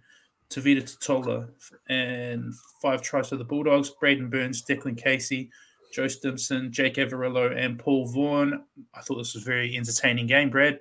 [0.49, 1.47] Tevita Tatola,
[1.87, 3.91] and five tries for the Bulldogs.
[4.01, 5.49] Braidon Burns, Declan Casey,
[5.91, 8.63] Joe Stimson, Jake Averillo, and Paul Vaughan.
[8.93, 10.79] I thought this was a very entertaining game, Brad.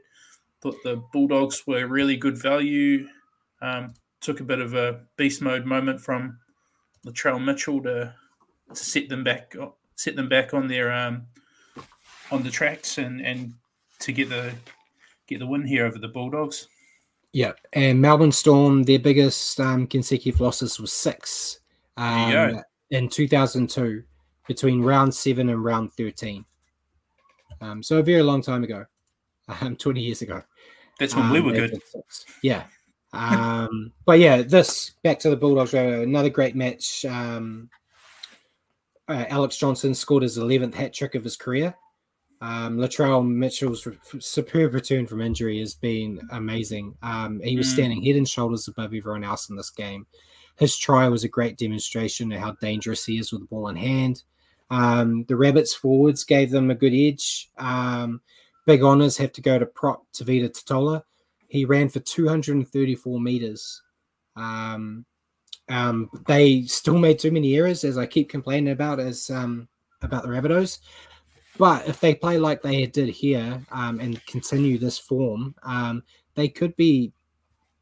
[0.61, 3.07] Thought the Bulldogs were really good value.
[3.63, 6.39] Um, took a bit of a beast mode moment from
[7.07, 8.15] Latrell Mitchell to
[8.73, 9.55] to set them back
[9.97, 11.27] set them back on their um,
[12.31, 13.55] on the tracks and and
[13.99, 14.53] to get the
[15.27, 16.69] get the win here over the Bulldogs.
[17.33, 21.61] Yeah, and Melbourne Storm, their biggest um, consecutive losses was six
[21.97, 24.03] um, in 2002
[24.51, 26.45] between round seven and round 13.
[27.61, 28.85] Um, so a very long time ago,
[29.61, 30.43] um, 20 years ago.
[30.99, 31.81] That's when we Um, were good.
[32.43, 32.65] Yeah.
[33.13, 37.05] Um, but yeah, this back to the Bulldogs, uh, another great match.
[37.05, 37.71] Um,
[39.09, 41.73] uh, Alex Johnson scored his 11th hat trick of his career.
[42.41, 46.97] Um, Latrell Mitchell's re- superb return from injury has been amazing.
[47.05, 47.73] Um, he was Mm.
[47.75, 50.07] standing head and shoulders above everyone else in this game.
[50.57, 53.77] His try was a great demonstration of how dangerous he is with the ball in
[53.77, 54.25] hand.
[54.71, 57.51] Um, the Rabbits forwards gave them a good edge.
[57.59, 58.21] Um,
[58.66, 61.03] big honors have to go to prop Tevita Tatola.
[61.49, 63.83] He ran for 234 meters.
[64.37, 65.05] Um,
[65.68, 69.68] um, they still made too many errors, as I keep complaining about, as um,
[70.03, 70.79] about the Rabbitohs.
[71.59, 75.55] But if they play like they did here um, and continue this form,
[76.35, 77.12] they could be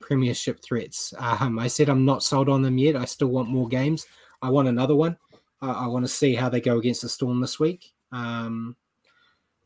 [0.00, 1.12] premiership threats.
[1.18, 2.96] I said I'm not sold on them yet.
[2.96, 4.06] I still want more games.
[4.40, 5.16] I want another one.
[5.60, 7.92] Uh, I want to see how they go against the Storm this week.
[8.12, 8.76] Um,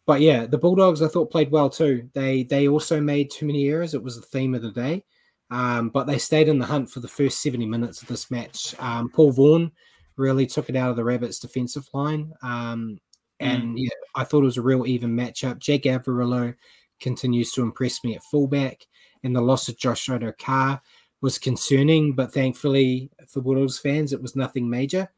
[0.07, 2.09] but yeah, the Bulldogs I thought played well too.
[2.13, 3.95] They they also made too many errors.
[3.95, 5.05] It was the theme of the day.
[5.51, 8.75] Um, but they stayed in the hunt for the first 70 minutes of this match.
[8.79, 9.71] Um, Paul Vaughan
[10.17, 12.33] really took it out of the Rabbits' defensive line.
[12.43, 12.99] Um,
[13.39, 15.59] and yeah, I thought it was a real even matchup.
[15.59, 16.55] Jake Averillo
[17.01, 18.87] continues to impress me at fullback,
[19.25, 20.81] and the loss of Josh Carr
[21.21, 25.09] was concerning, but thankfully for Bulldogs fans, it was nothing major.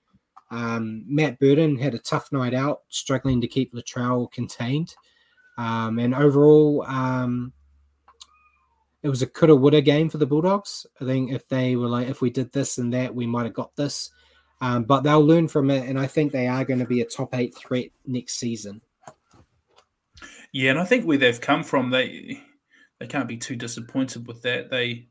[0.55, 4.95] Um, Matt Burton had a tough night out, struggling to keep Latrell contained.
[5.59, 7.53] Um, and overall, um,
[9.03, 10.87] it was a coulda woulda game for the Bulldogs.
[11.01, 13.55] I think if they were like, if we did this and that, we might have
[13.55, 14.11] got this.
[14.61, 17.05] Um, but they'll learn from it, and I think they are going to be a
[17.05, 18.81] top eight threat next season.
[20.53, 22.41] Yeah, and I think where they've come from, they
[23.01, 24.71] they can't be too disappointed with that.
[24.71, 25.09] They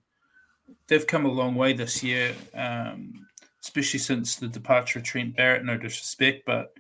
[0.88, 3.28] they've come a long way this year, um,
[3.64, 5.64] especially since the departure of Trent Barrett.
[5.64, 6.74] No disrespect, but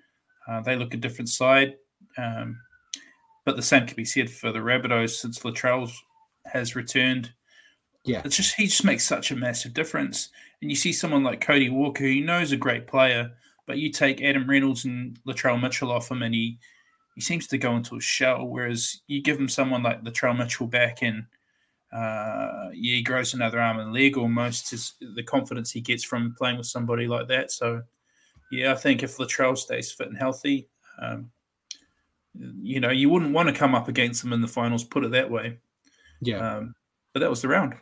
[0.47, 1.75] uh, they look a different side.
[2.17, 2.59] Um,
[3.45, 5.91] but the same can be said for the Rabbitohs since Latrell
[6.45, 7.31] has returned.
[8.05, 8.21] Yeah.
[8.25, 10.29] It's just he just makes such a massive difference.
[10.61, 13.31] And you see someone like Cody Walker, who you know is a great player,
[13.65, 16.59] but you take Adam Reynolds and Latrell Mitchell off him, and he
[17.15, 18.45] he seems to go into a shell.
[18.45, 21.25] Whereas you give him someone like Latrell Mitchell back, and
[21.93, 24.73] uh, yeah, he grows another arm and leg almost.
[24.73, 27.51] Is the confidence he gets from playing with somebody like that.
[27.51, 27.83] So
[28.51, 30.67] yeah, I think if Latrell stays fit and healthy,
[31.01, 31.29] um,
[32.61, 34.83] you know, you wouldn't want to come up against him in the finals.
[34.83, 35.57] Put it that way.
[36.21, 36.37] Yeah.
[36.37, 36.75] Um,
[37.13, 37.75] but that was the round.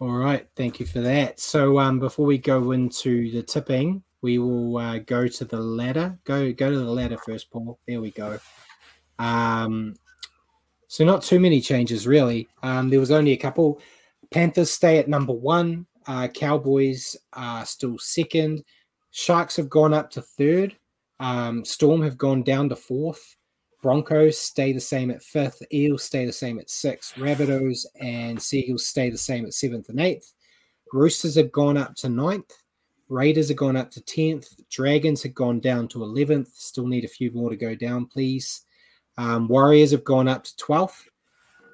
[0.00, 1.38] All right, thank you for that.
[1.38, 6.18] So, um, before we go into the tipping, we will uh, go to the ladder.
[6.24, 7.78] Go, go to the ladder first, Paul.
[7.86, 8.40] There we go.
[9.18, 9.94] Um,
[10.92, 12.46] so not too many changes really.
[12.62, 13.80] Um, there was only a couple.
[14.30, 15.86] Panthers stay at number one.
[16.06, 18.62] Uh, Cowboys are still second.
[19.10, 20.76] Sharks have gone up to third.
[21.18, 23.38] Um, Storm have gone down to fourth.
[23.82, 25.62] Broncos stay the same at fifth.
[25.72, 27.14] Eels stay the same at sixth.
[27.14, 30.34] Rabbitohs and Seagulls stay the same at seventh and eighth.
[30.92, 32.52] Roosters have gone up to ninth.
[33.08, 34.54] Raiders have gone up to 10th.
[34.70, 36.48] Dragons have gone down to 11th.
[36.54, 38.66] Still need a few more to go down, please.
[39.18, 41.04] Um, Warriors have gone up to 12th.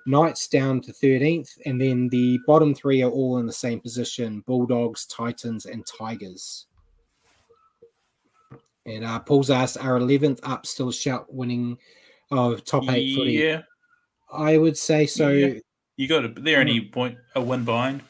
[0.06, 1.50] Knights down to 13th.
[1.66, 6.66] And then the bottom three are all in the same position Bulldogs, Titans, and Tigers.
[8.86, 11.76] And uh, Paul's asked, are 11th up still a shout winning
[12.30, 13.32] of top eight footy?
[13.32, 13.62] Yeah,
[14.32, 15.28] I would say so.
[15.28, 15.54] Yeah.
[15.96, 16.28] you got to.
[16.28, 18.02] They're only point a win behind.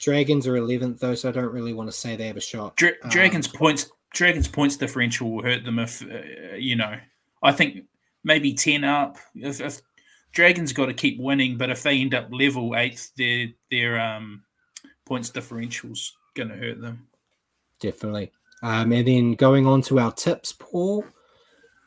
[0.00, 2.76] Dragons are 11th, though, so I don't really want to say they have a shot.
[2.76, 3.90] Dra- Um, Dragons points.
[4.12, 6.96] Dragons points differential will hurt them if uh, you know.
[7.42, 7.84] I think
[8.26, 9.16] maybe ten up.
[9.34, 9.80] If, if
[10.32, 14.42] Dragons got to keep winning, but if they end up level eighth, their their um,
[15.06, 17.06] points differentials going to hurt them.
[17.80, 18.32] Definitely.
[18.62, 21.04] Um, and then going on to our tips, Paul.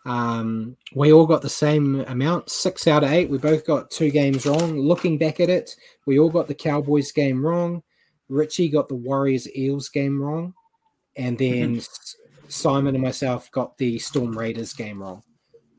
[0.06, 3.30] Um, we all got the same amount, six out of eight.
[3.30, 4.80] We both got two games wrong.
[4.80, 5.76] Looking back at it,
[6.06, 7.84] we all got the Cowboys game wrong.
[8.30, 10.54] Richie got the Warriors Eels game wrong.
[11.16, 11.82] And then
[12.48, 15.22] Simon and myself got the Storm Raiders game wrong.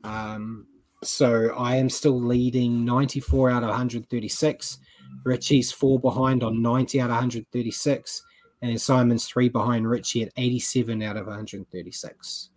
[0.03, 0.67] Um,
[1.03, 4.77] so I am still leading 94 out of 136.
[5.23, 8.23] Richie's four behind on 90 out of 136.
[8.61, 12.49] And Simon's three behind Richie at 87 out of 136.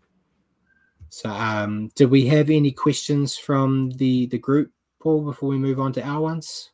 [1.09, 5.81] So um, did we have any questions from the, the group, Paul, before we move
[5.81, 6.73] on to our ones?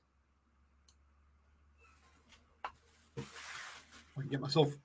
[4.30, 4.76] Get myself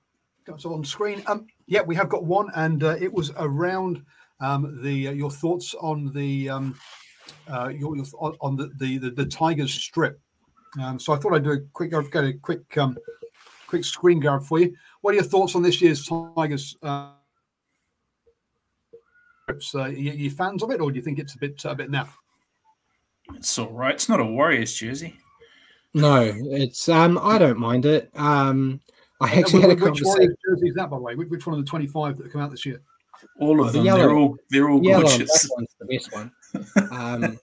[0.46, 1.22] get myself on screen.
[1.26, 4.02] Um, yeah, we have got one, and uh, it was around
[4.40, 6.78] um, the uh, your thoughts on the um,
[7.48, 8.04] uh, your, your
[8.40, 10.20] on the, the the, the Tigers strip.
[10.82, 12.96] Um, so I thought I'd do a quick get a quick um,
[13.66, 14.74] quick screen grab for you.
[15.00, 16.76] What are your thoughts on this year's Tigers?
[16.82, 17.12] Uh,
[19.44, 19.74] strips?
[19.74, 21.90] Uh, you, you fans of it, or do you think it's a bit a bit
[21.90, 22.08] naff?
[23.34, 23.94] It's all right.
[23.94, 25.16] It's not a Warriors jersey.
[25.94, 28.10] No, it's um I don't mind it.
[28.14, 28.80] Um
[29.20, 30.08] I actually had a which conversation.
[30.08, 31.14] Warriors jersey is that, by the way?
[31.14, 32.82] Which, which one of the twenty-five that have come out this year?
[33.40, 33.84] All of The them.
[33.86, 35.48] yellow- they're all they're all Yellow gorgeous.
[35.56, 36.32] one's the best one.
[36.90, 37.38] Um,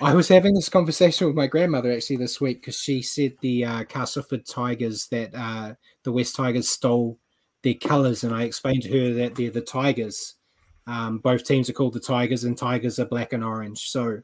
[0.00, 3.64] I was having this conversation with my grandmother actually this week because she said the
[3.64, 7.18] uh, Castleford Tigers that uh, the West Tigers stole
[7.62, 10.34] their colours, and I explained to her that they're the Tigers.
[10.86, 13.88] Um, both teams are called the Tigers, and Tigers are black and orange.
[13.90, 14.20] So,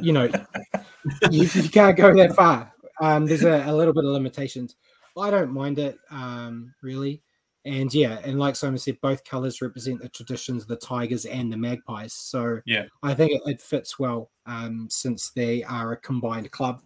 [0.00, 0.24] you know,
[1.30, 2.72] you, you can't go that far.
[3.00, 4.76] Um, there's a, a little bit of limitations.
[5.16, 7.22] I don't mind it um, really.
[7.68, 11.52] And yeah, and like Simon said, both colours represent the traditions of the Tigers and
[11.52, 12.14] the Magpies.
[12.14, 12.86] So Yeah.
[13.02, 16.80] I think it, it fits well um, since they are a combined club.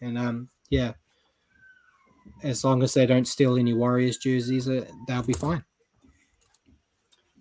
[0.00, 0.92] And um, yeah,
[2.44, 5.64] as long as they don't steal any Warriors jerseys, uh, they'll be fine.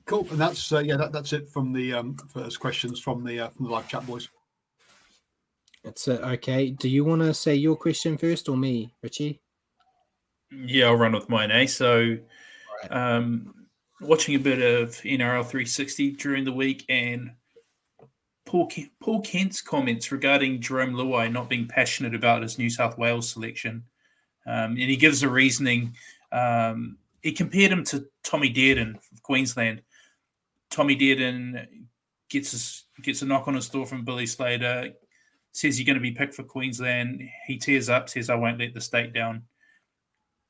[0.05, 3.41] Cool, and that's uh, yeah, that, that's it from the um, first questions from the
[3.41, 4.27] uh, from the live chat boys.
[5.83, 6.71] It's uh, okay.
[6.71, 9.39] Do you want to say your question first or me, Richie?
[10.51, 11.67] Yeah, I'll run with mine, eh?
[11.67, 12.17] So,
[12.89, 13.53] um,
[14.01, 17.31] watching a bit of NRL 360 during the week and
[18.45, 23.29] Paul, Paul Kent's comments regarding Jarome Luai not being passionate about his New South Wales
[23.29, 23.83] selection.
[24.47, 25.95] Um, and he gives a reasoning.
[26.31, 29.83] Um, he compared him to Tommy Dearden of Queensland.
[30.71, 31.67] Tommy Dearden
[32.29, 34.93] gets his, gets a knock on his door from Billy Slater,
[35.51, 37.21] says you're going to be picked for Queensland.
[37.45, 39.43] He tears up, says, I won't let the state down.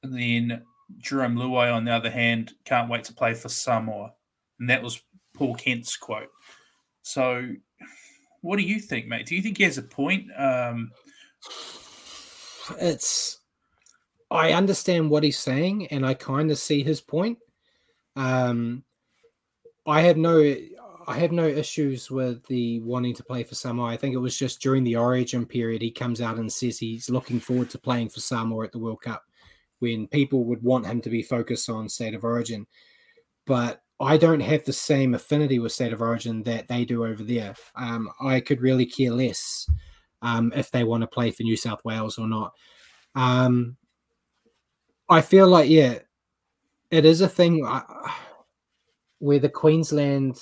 [0.04, 0.62] And then
[1.02, 4.14] Jarome Luai, on the other hand, can't wait to play for Samoa.
[4.60, 5.02] And that was
[5.34, 6.30] Paul Kent's quote.
[7.02, 7.48] So,
[8.42, 9.26] what do you think, mate?
[9.26, 10.28] Do you think he has a point?
[10.38, 10.92] Um,
[12.80, 13.40] it's
[14.32, 17.40] I understand what he's saying and I kind of see his point.
[18.16, 18.84] Um
[19.88, 20.56] I have no
[21.08, 23.88] I have no issues with the wanting to play for Samoa.
[23.88, 27.10] I think it was just during the origin period he comes out and says he's
[27.10, 29.24] looking forward to playing for Samoa at the World Cup
[29.80, 32.68] when people would want him to be focused on state of origin.
[33.46, 37.24] But I don't have the same affinity with state of origin that they do over
[37.24, 37.56] there.
[37.76, 39.70] Um, I could really care less
[40.22, 42.54] um, if they want to play for New South Wales or not.
[43.16, 43.76] Um,
[45.10, 46.00] I feel like yeah,
[46.92, 47.82] it is a thing uh,
[49.20, 50.40] where the Queensland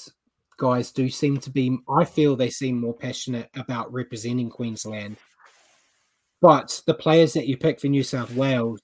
[0.57, 1.79] guys do seem to be.
[1.89, 5.17] I feel they seem more passionate about representing Queensland,
[6.41, 8.81] but the players that you pick for New South Wales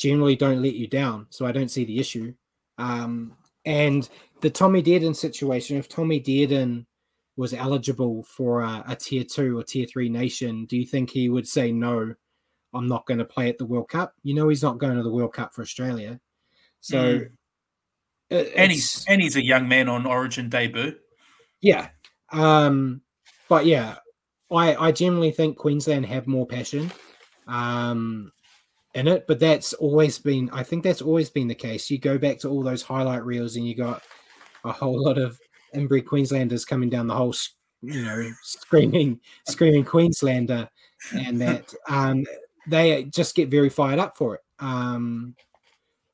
[0.00, 1.26] generally don't let you down.
[1.28, 2.32] So I don't see the issue.
[2.78, 3.36] Um,
[3.66, 4.08] and
[4.40, 6.86] the Tommy Dearden situation, if Tommy Dearden
[7.36, 11.28] was eligible for a, a tier two or tier three nation, do you think he
[11.28, 12.14] would say no?
[12.72, 14.14] I'm not going to play at the World Cup.
[14.22, 16.18] You know, he's not going to the World Cup for Australia.
[16.80, 17.30] So, Mm.
[18.30, 20.96] it- and he's and he's a young man on Origin debut.
[21.60, 21.88] yeah.
[22.32, 23.02] Um,
[23.50, 23.96] but yeah,
[24.50, 26.90] I I generally think Queensland have more passion
[27.48, 28.30] um
[28.94, 31.90] in it, but that's always been I think that's always been the case.
[31.90, 34.02] You go back to all those highlight reels and you got
[34.64, 35.38] a whole lot of
[35.74, 37.34] inbred Queenslanders coming down the whole
[37.82, 40.68] you know screaming screaming Queenslander
[41.14, 42.24] and that um
[42.68, 44.40] they just get very fired up for it.
[44.58, 45.34] Um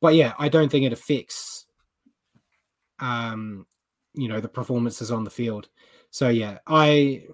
[0.00, 1.66] but yeah, I don't think it affects
[3.00, 3.66] um
[4.14, 5.68] you know the performances on the field.
[6.16, 7.24] So yeah, I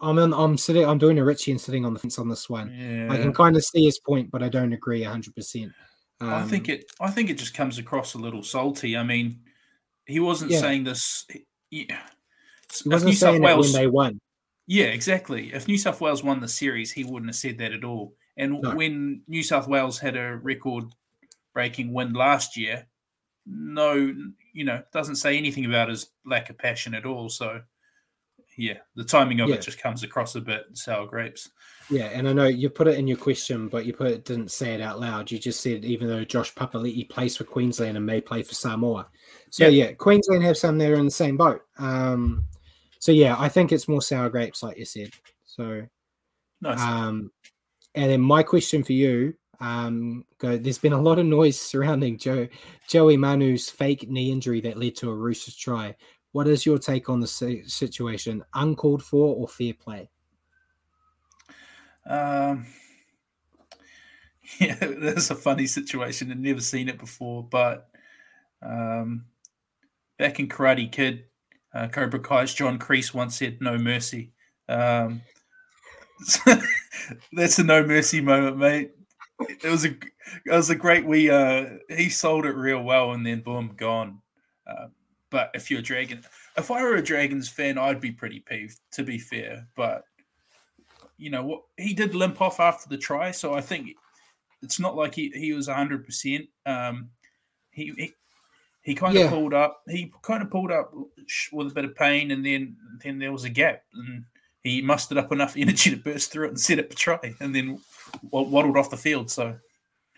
[0.00, 2.48] I'm on, I'm sitting I'm doing a Richie and sitting on the fence on this
[2.48, 2.68] one.
[3.10, 5.72] I can kind of see his point, but I don't agree hundred percent.
[6.20, 6.84] Um, I think it.
[7.00, 8.96] I think it just comes across a little salty.
[8.96, 9.40] I mean,
[10.06, 10.60] he wasn't Yeah.
[10.60, 11.26] saying this.
[11.72, 11.98] Yeah,
[12.84, 14.20] he wasn't New South saying when Wales- they won.
[14.68, 15.52] Yeah, exactly.
[15.52, 18.14] If New South Wales won the series, he wouldn't have said that at all.
[18.36, 18.76] And No.
[18.76, 22.86] when New South Wales had a record-breaking win last year,
[23.44, 24.14] no,
[24.52, 27.28] you know, doesn't say anything about his lack of passion at all.
[27.28, 27.62] So
[28.60, 29.54] yeah, the timing of Yeah.
[29.56, 31.48] it just comes across a bit sour grapes.
[31.88, 34.50] Yeah, and I know you put it in your question, but you put it didn't
[34.50, 35.30] say it out loud.
[35.30, 39.08] You just said even though Josh Papali'i plays for Queensland and may play for Samoa.
[39.50, 39.86] So Yeah.
[39.86, 41.62] yeah, Queensland have some that are in the same boat.
[41.78, 42.44] Um,
[42.98, 45.10] so yeah, I think it's more sour grapes, like you said.
[45.46, 45.86] So
[46.60, 46.80] Nice.
[46.80, 47.32] um,
[47.94, 50.56] and then my question for you, um, go.
[50.56, 52.46] There's been a lot of noise surrounding Joe
[52.88, 55.96] Joey Manu's fake knee injury that led to a Roosters try.
[56.32, 58.44] What is your take on the situation?
[58.54, 60.10] Uncalled for or fair play?
[62.06, 62.66] Um,
[64.60, 66.30] yeah, that's a funny situation.
[66.30, 67.88] I've never seen it before, but
[68.62, 69.26] um,
[70.18, 71.24] back in Karate Kid,
[71.74, 74.32] uh, Cobra Kai's John Kreese once said, "No mercy."
[74.68, 75.22] Um,
[77.32, 78.92] that's a no mercy moment, mate.
[79.48, 83.26] It was a it was a great we uh he sold it real well and
[83.26, 84.20] then boom gone.
[84.66, 84.88] Uh,
[85.30, 86.22] but if you're a dragon,
[86.56, 88.80] if I were a Dragons fan, I'd be pretty peeved.
[88.92, 90.04] To be fair, but
[91.18, 93.90] you know what he did limp off after the try, so I think
[94.62, 96.46] it's not like he, he was hundred percent.
[96.66, 97.10] Um,
[97.70, 98.12] he he,
[98.82, 99.24] he kind Yeah.
[99.24, 99.82] of pulled up.
[99.88, 100.92] He kind of pulled up
[101.52, 104.24] with a bit of pain, and then then there was a gap, and
[104.64, 107.54] he mustered up enough energy to burst through it and set up a try, and
[107.54, 107.80] then
[108.30, 109.30] waddled off the field.
[109.30, 109.56] So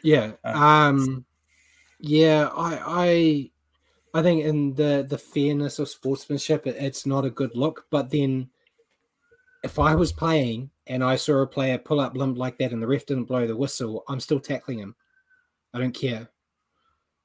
[0.02, 0.32] Yeah.
[0.44, 1.24] Uh, Um
[2.00, 3.50] yeah, I I
[4.14, 8.10] I think in the the fairness of sportsmanship it, it's not a good look, but
[8.10, 8.50] then
[9.62, 12.82] if I was playing and I saw a player pull up limp like that and
[12.82, 14.94] the ref didn't blow the whistle, I'm still tackling him.
[15.72, 16.28] I don't care.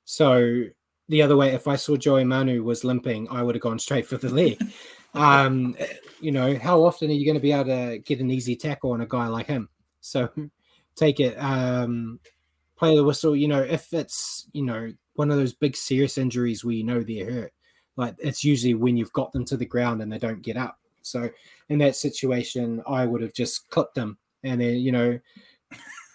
[0.06, 0.64] So
[1.10, 4.06] the other way, if I saw Joey Manu was limping, I would have gone straight
[4.06, 4.62] for the leg.
[5.14, 5.76] um,
[6.22, 8.92] you know, how often are you going to be able to get an easy tackle
[8.92, 9.70] on a guy like him?
[10.02, 10.30] So
[10.96, 12.20] take it, um,
[12.78, 13.36] play the whistle.
[13.36, 17.02] You know, if it's you know one of those big serious injuries where you know
[17.04, 17.54] they're hurt,
[17.98, 20.80] like it's usually when you've got them to the ground and they don't get up.
[21.02, 21.30] So
[21.70, 25.20] in that situation, I would have just clipped them, and then you know,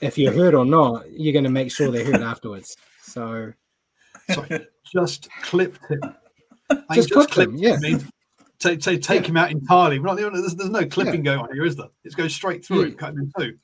[0.00, 2.76] if you're hurt or not, you're going to make sure they're hurt afterwards.
[3.02, 3.52] So
[4.32, 4.46] So
[4.84, 6.00] just clipped him.
[6.88, 7.76] I Just clipped him, yeah.
[7.80, 8.04] means
[8.58, 9.98] take take, take him out entirely.
[9.98, 11.88] We're not, there's, there's no clipping going on here, is there?
[12.04, 12.86] It goes straight through Yeah.
[12.88, 13.58] it, cut him in two.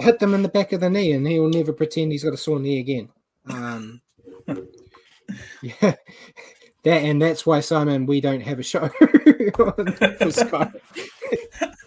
[0.00, 2.34] hit them in the back of the knee, and he will never pretend he's got
[2.34, 3.08] a sore knee again.
[3.48, 4.02] Um,
[5.62, 5.94] yeah,
[6.84, 8.88] that and that's why Simon, we don't have a show
[9.54, 10.72] for.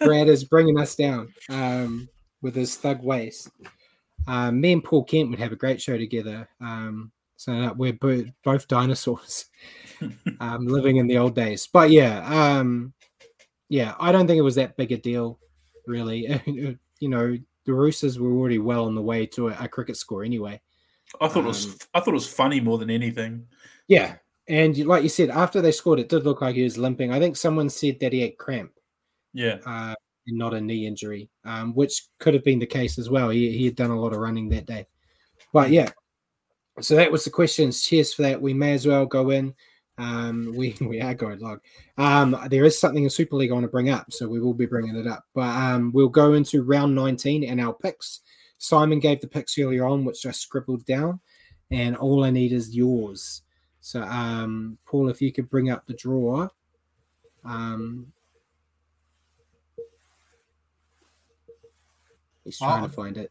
[0.00, 2.08] Brad is bringing us down um,
[2.42, 3.50] with his thug ways.
[4.26, 6.48] Um, me and Paul Kent would have a great show together.
[6.60, 9.46] Um, so that we're bo- both dinosaurs
[10.40, 11.68] um, living in the old days.
[11.72, 12.92] But yeah, um,
[13.68, 15.38] yeah, I don't think it was that big a deal,
[15.86, 16.76] really.
[17.00, 20.24] you know, the Roosters were already well on the way to a, a cricket score
[20.24, 20.60] anyway.
[21.20, 23.46] I thought it was Um, I thought it was funny more than anything.
[23.88, 24.16] Yeah,
[24.48, 27.12] and you- like you said, after they scored, it did look like he was limping.
[27.12, 28.72] I think someone said that he had cramp.
[29.32, 29.94] Yeah, uh,
[30.26, 33.30] and not a knee injury, um, which could have been the case as well.
[33.30, 34.86] He, he had done a lot of running that day.
[35.52, 35.90] But yeah,
[36.80, 37.82] so that was the questions.
[37.82, 38.40] Cheers for that.
[38.40, 39.54] We may as well go in.
[39.96, 41.60] Um, we we are going long.
[41.96, 44.54] Um, there is something in Super League I want to bring up, so we will
[44.54, 45.24] be bringing it up.
[45.34, 48.20] But um, we'll go into round 19 and our picks.
[48.58, 51.20] Simon gave the picks earlier on, which I scribbled down,
[51.70, 53.42] and all I need is yours.
[53.80, 56.48] So, um, Paul, if you could bring up the draw.
[57.44, 58.12] Um,
[62.44, 63.30] He's trying Oh, to find it.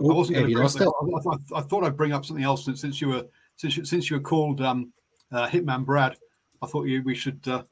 [0.00, 0.62] I Oh, wasn't have going you to.
[0.62, 0.88] lost it?
[0.88, 3.24] I, I, I thought I'd bring up something else since, you were
[3.56, 4.92] since you, since you were called um,
[5.32, 6.16] uh, Hitman Brad.
[6.60, 7.62] I thought you we should uh,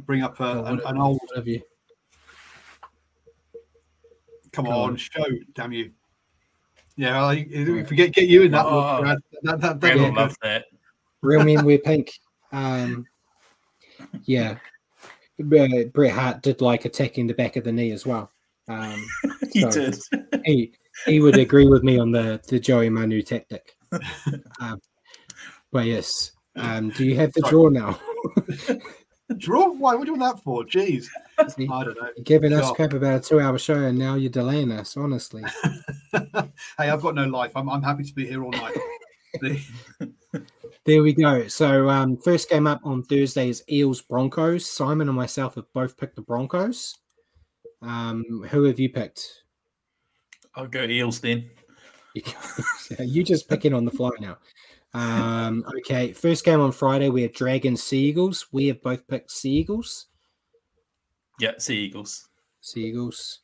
[0.00, 1.18] bring up uh, Oh, an, an old.
[1.24, 1.62] what have you?
[4.52, 4.96] Come Go on, on.
[4.96, 5.24] show,
[5.54, 5.92] damn you!
[6.96, 9.00] Yeah, I, if we get get you in that, look, Oh.
[9.00, 10.66] Brad, that, that, that'd will be love that.
[11.22, 12.12] Real Men Wear Pink.
[12.52, 13.06] Um,
[14.24, 14.56] yeah.
[15.40, 18.30] Uh, Bret Hart did like attacking the back of the knee as well.
[18.68, 19.04] Um,
[19.52, 19.98] He So- did.
[20.44, 20.72] he
[21.06, 23.74] he would agree with me on the the Joey Manu tactic.
[24.60, 24.80] Um,
[25.72, 27.98] but yes, um, do you have the draw now?
[29.38, 29.72] Draw?
[29.72, 29.94] Why?
[29.94, 30.64] What do you want that for?
[30.64, 31.06] Jeez,
[31.50, 32.08] See, I don't know.
[32.16, 32.76] You're giving us God.
[32.76, 34.96] crap about a two-hour show, and now you're delaying us.
[34.96, 35.42] Honestly,
[36.12, 37.52] hey, I've got no life.
[37.54, 38.76] I'm, I'm happy to be here all night.
[40.84, 41.46] There we go.
[41.46, 44.68] So um, first game up on Thursday is Eels Broncos.
[44.68, 46.98] Simon and myself have both picked the Broncos.
[47.82, 49.44] Um, who have you picked?
[50.56, 51.48] I'll go Eels then.
[52.14, 52.22] You,
[52.98, 54.38] you just picking on the fly now.
[54.94, 58.46] Um, okay, first game on Friday we have Dragons Seagulls.
[58.52, 60.06] We have both picked Seagulls.
[61.40, 62.28] Yeah, Sea Eagles.
[62.60, 63.40] Seagulls.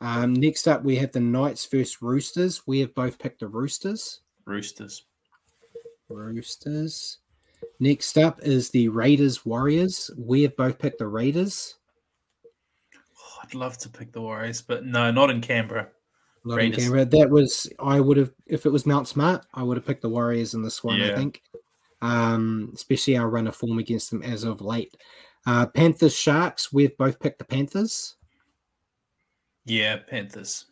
[0.00, 2.66] Um, next up we have the Knights versus Roosters.
[2.66, 4.20] We have both picked the Roosters.
[4.44, 5.04] Roosters.
[6.08, 7.18] Roosters.
[7.78, 10.10] Next up is the Raiders Warriors.
[10.18, 11.76] We have both picked the Raiders.
[13.42, 15.88] I'd love to pick the Warriors, but no, not in Canberra.
[16.44, 17.04] Not in Canberra.
[17.04, 20.08] That was I would have if it was Mount Smart, I would have picked the
[20.08, 20.98] Warriors in this one.
[20.98, 21.12] Yeah.
[21.12, 21.42] I think,
[22.00, 24.96] um, especially our run of form against them as of late.
[25.46, 26.72] Uh, Panthers Sharks.
[26.72, 28.16] We've both picked the Panthers.
[29.64, 30.66] Yeah, Panthers.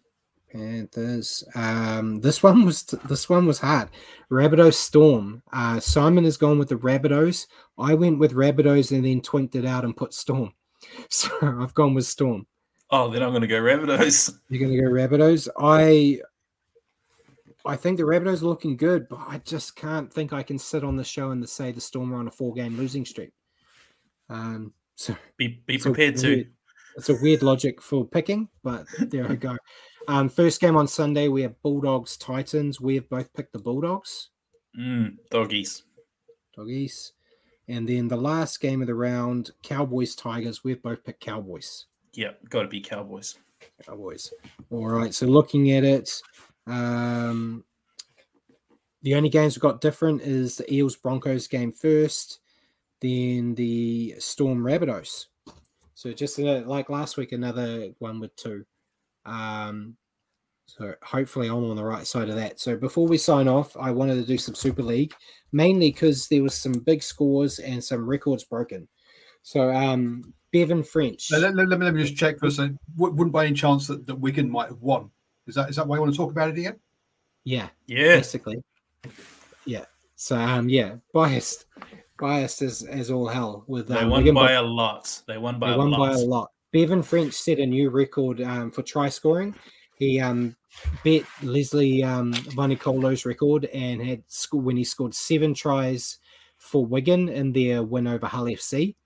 [0.51, 1.45] Panthers.
[1.55, 3.90] Um, this one was this one was hard.
[4.31, 5.43] Rabbitohs Storm.
[5.53, 7.47] Uh, Simon has gone with the Rabbitohs.
[7.78, 10.53] I went with Rabbitohs and then twinked it out and put Storm.
[11.11, 12.47] So I've gone with Storm.
[12.90, 14.35] Oh, then I'm going to go Rabbitohs.
[14.48, 15.48] You're going to go Rabbitohs.
[15.59, 16.20] I
[17.66, 20.85] I think the Rabbitohs are looking good, but I just can't think I can sit
[20.85, 23.32] on the show and say the Storm are on a four game losing streak.
[24.31, 26.47] Um, so be be prepared to.
[26.97, 29.56] It's a weird logic for picking, but there we go.
[30.09, 32.81] Um, first game on Sunday, we have Bulldogs Titans.
[32.81, 34.31] We have both picked the Bulldogs.
[34.77, 35.85] Mm, doggies.
[36.56, 37.12] Doggies.
[37.69, 40.65] And then the last game of the round, Cowboys Tigers.
[40.65, 41.85] We've both picked Cowboys.
[42.14, 43.39] Yeah, got to be Cowboys.
[43.85, 44.32] Cowboys.
[44.70, 45.14] All right.
[45.14, 46.10] So looking at it,
[46.66, 47.64] um,
[49.02, 52.40] the only games we've got different is the Eels Broncos game first,
[53.01, 55.26] then the Storm Rabbitohs.
[55.94, 58.64] So just like last week, another one with two.
[59.24, 59.97] Um,
[60.66, 62.60] so hopefully I'm on the right side of that.
[62.60, 65.14] So before we sign off, I wanted to do some Super League,
[65.51, 68.86] mainly because there was some big scores and some records broken.
[69.43, 71.31] So um, Bevan French.
[71.31, 72.79] Let, let, let, me, let me just check for a second.
[72.97, 75.11] Wouldn't by any chance that, that Wigan might have won?
[75.47, 76.79] Is that is that why you want to talk about it again?
[77.45, 77.69] Yeah.
[77.87, 78.16] Yeah.
[78.16, 78.62] Basically.
[79.65, 79.85] Yeah.
[80.16, 81.66] So um yeah, biased.
[82.19, 85.23] Biased as, as all hell with um, They won Wigan, by a lot.
[85.29, 85.99] They won by they a won lot.
[85.99, 86.51] by a lot.
[86.73, 89.55] Bevan French set a new record um, for try scoring.
[89.97, 90.57] He um,
[91.03, 96.19] beat Lesley um, Vainikolo's record and had scored when he scored seven tries
[96.59, 98.97] for Wigan in their win over Hull FC.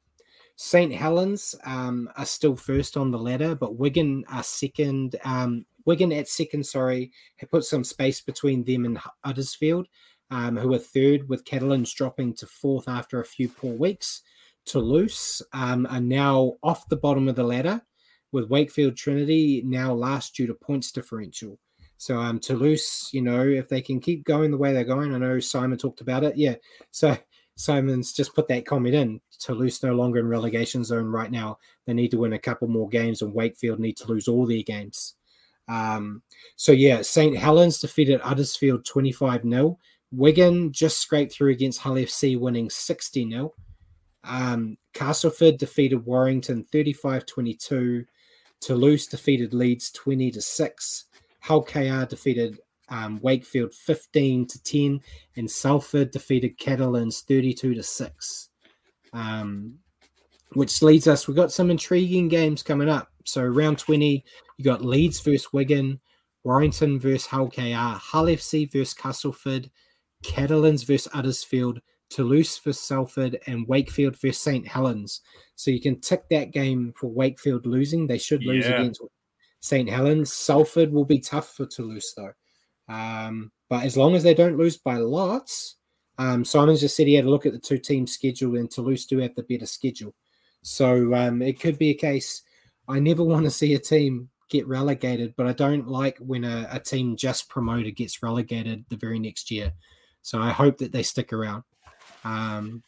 [0.56, 0.92] St.
[0.92, 5.16] Helens um, are still first on the ladder, but Wigan are second.
[5.24, 9.88] Um, Wigan at second, sorry, have put some space between them and Huddersfield,
[10.30, 14.22] um, who are third, with Catalans dropping to fourth after a few poor weeks.
[14.64, 17.82] Toulouse um, are now off the bottom of the ladder,
[18.30, 21.58] with Wakefield Trinity now last due to points differential.
[21.98, 25.18] So um, Toulouse, you know, if they can keep going the way they're going, I
[25.18, 26.36] know Simon talked about it.
[26.36, 26.56] Yeah.
[26.90, 27.16] So
[27.56, 29.20] Simon's just put that comment in.
[29.38, 31.58] Toulouse no longer in relegation zone right now.
[31.86, 34.62] They need to win a couple more games, and Wakefield need to lose all their
[34.62, 35.14] games.
[35.68, 36.22] Um,
[36.56, 37.36] so yeah, St.
[37.36, 39.78] Helens defeated Huddersfield 25 0.
[40.10, 43.54] Wigan just scraped through against Hull FC, winning 60 0.
[44.24, 48.04] Um, Castleford defeated Warrington 35 22.
[48.60, 51.04] Toulouse defeated Leeds 20 to 6.
[51.40, 52.60] Hull KR defeated
[52.92, 55.00] um, Wakefield 15 to 10.
[55.36, 58.48] And Salford defeated Catalans 32 to 6.
[59.14, 59.78] Um,
[60.52, 63.08] which leads us, we've got some intriguing games coming up.
[63.24, 64.24] So, round 20,
[64.58, 66.00] you got Leeds versus Wigan,
[66.44, 69.70] Warrington versus Hull KR, Hull FC versus Castleford,
[70.22, 71.78] Catalans versus Uddersfield,
[72.10, 74.66] Toulouse for Salford, and Wakefield for St.
[74.66, 75.22] Helens.
[75.54, 78.06] So you can tick that game for Wakefield losing.
[78.06, 78.80] They should lose yeah.
[78.80, 79.00] against
[79.60, 79.88] St.
[79.88, 80.32] Helens.
[80.32, 82.32] Salford will be tough for Toulouse, though.
[82.92, 85.76] Um, but as long as they don't lose by lots,
[86.18, 89.06] um, Simon's just said he had a look at the two teams' schedule, and Toulouse
[89.06, 90.14] do have the better schedule.
[90.60, 92.42] So um, it could be a case.
[92.86, 96.68] I never want to see a team get relegated, but I don't like when a,
[96.70, 99.72] a team just promoted gets relegated the very next year.
[100.20, 101.64] So I hope that they stick around.
[102.24, 102.82] Um,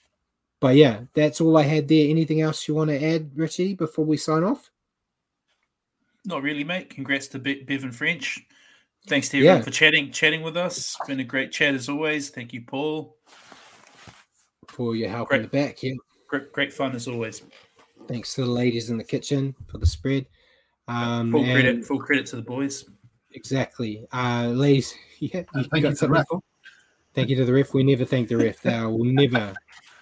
[0.61, 2.09] but yeah, that's all I had there.
[2.11, 4.71] Anything else you want to add, Richie, before we sign off?
[6.27, 6.91] Not really, mate.
[6.91, 8.47] Congrats to Be- Bevan French.
[9.07, 9.63] Thanks to everyone yeah.
[9.63, 10.79] for chatting, chatting with us.
[10.79, 12.31] It's been a great chat as always.
[12.31, 13.17] Thank you, Paul,
[14.69, 15.83] for your help great, in the back.
[15.83, 15.93] Yeah,
[16.27, 17.43] great, great fun as always.
[18.09, 20.27] Thanks to the ladies in the kitchen for the spread.
[20.89, 22.87] Um, full credit, full credit to the boys.
[23.33, 24.95] Exactly, uh, ladies.
[25.21, 26.27] Yeah, you thank you to the ref.
[27.15, 27.73] Thank you to the ref.
[27.73, 28.67] We never thank the ref.
[28.67, 29.55] I will never,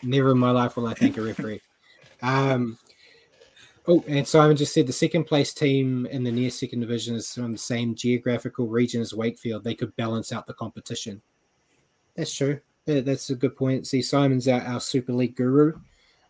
[0.03, 1.61] never in my life will I thank a referee.
[2.23, 2.77] Um,
[3.87, 7.33] oh, and Simon just said the second place team in the near second division is
[7.33, 9.65] from the same geographical region as Wakefield.
[9.65, 11.23] They could balance out the competition.
[12.17, 12.61] That's true.
[12.87, 13.87] That's a good point.
[13.87, 15.73] See, Simon's our, our Super League guru.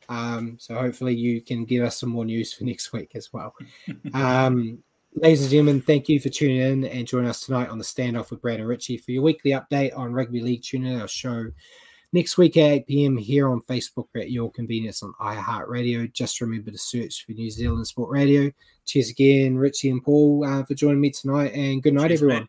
[0.08, 3.54] Um, so hopefully you can give us some more news for next week as well.
[4.14, 4.82] Um,
[5.14, 8.30] Ladies and gentlemen, thank you for tuning in and joining us tonight on the standoff
[8.30, 10.62] with Brad and Richie for your weekly update on rugby league.
[10.62, 11.50] Tune in our show
[12.12, 13.16] next week at 8 p.m.
[13.16, 16.12] here on Facebook at your convenience on iHeartRadio.
[16.12, 18.50] Just remember to search for New Zealand Sport Radio.
[18.84, 22.40] Cheers again, Richie and Paul, uh, for joining me tonight, and good night, Cheers, everyone.
[22.40, 22.48] Man.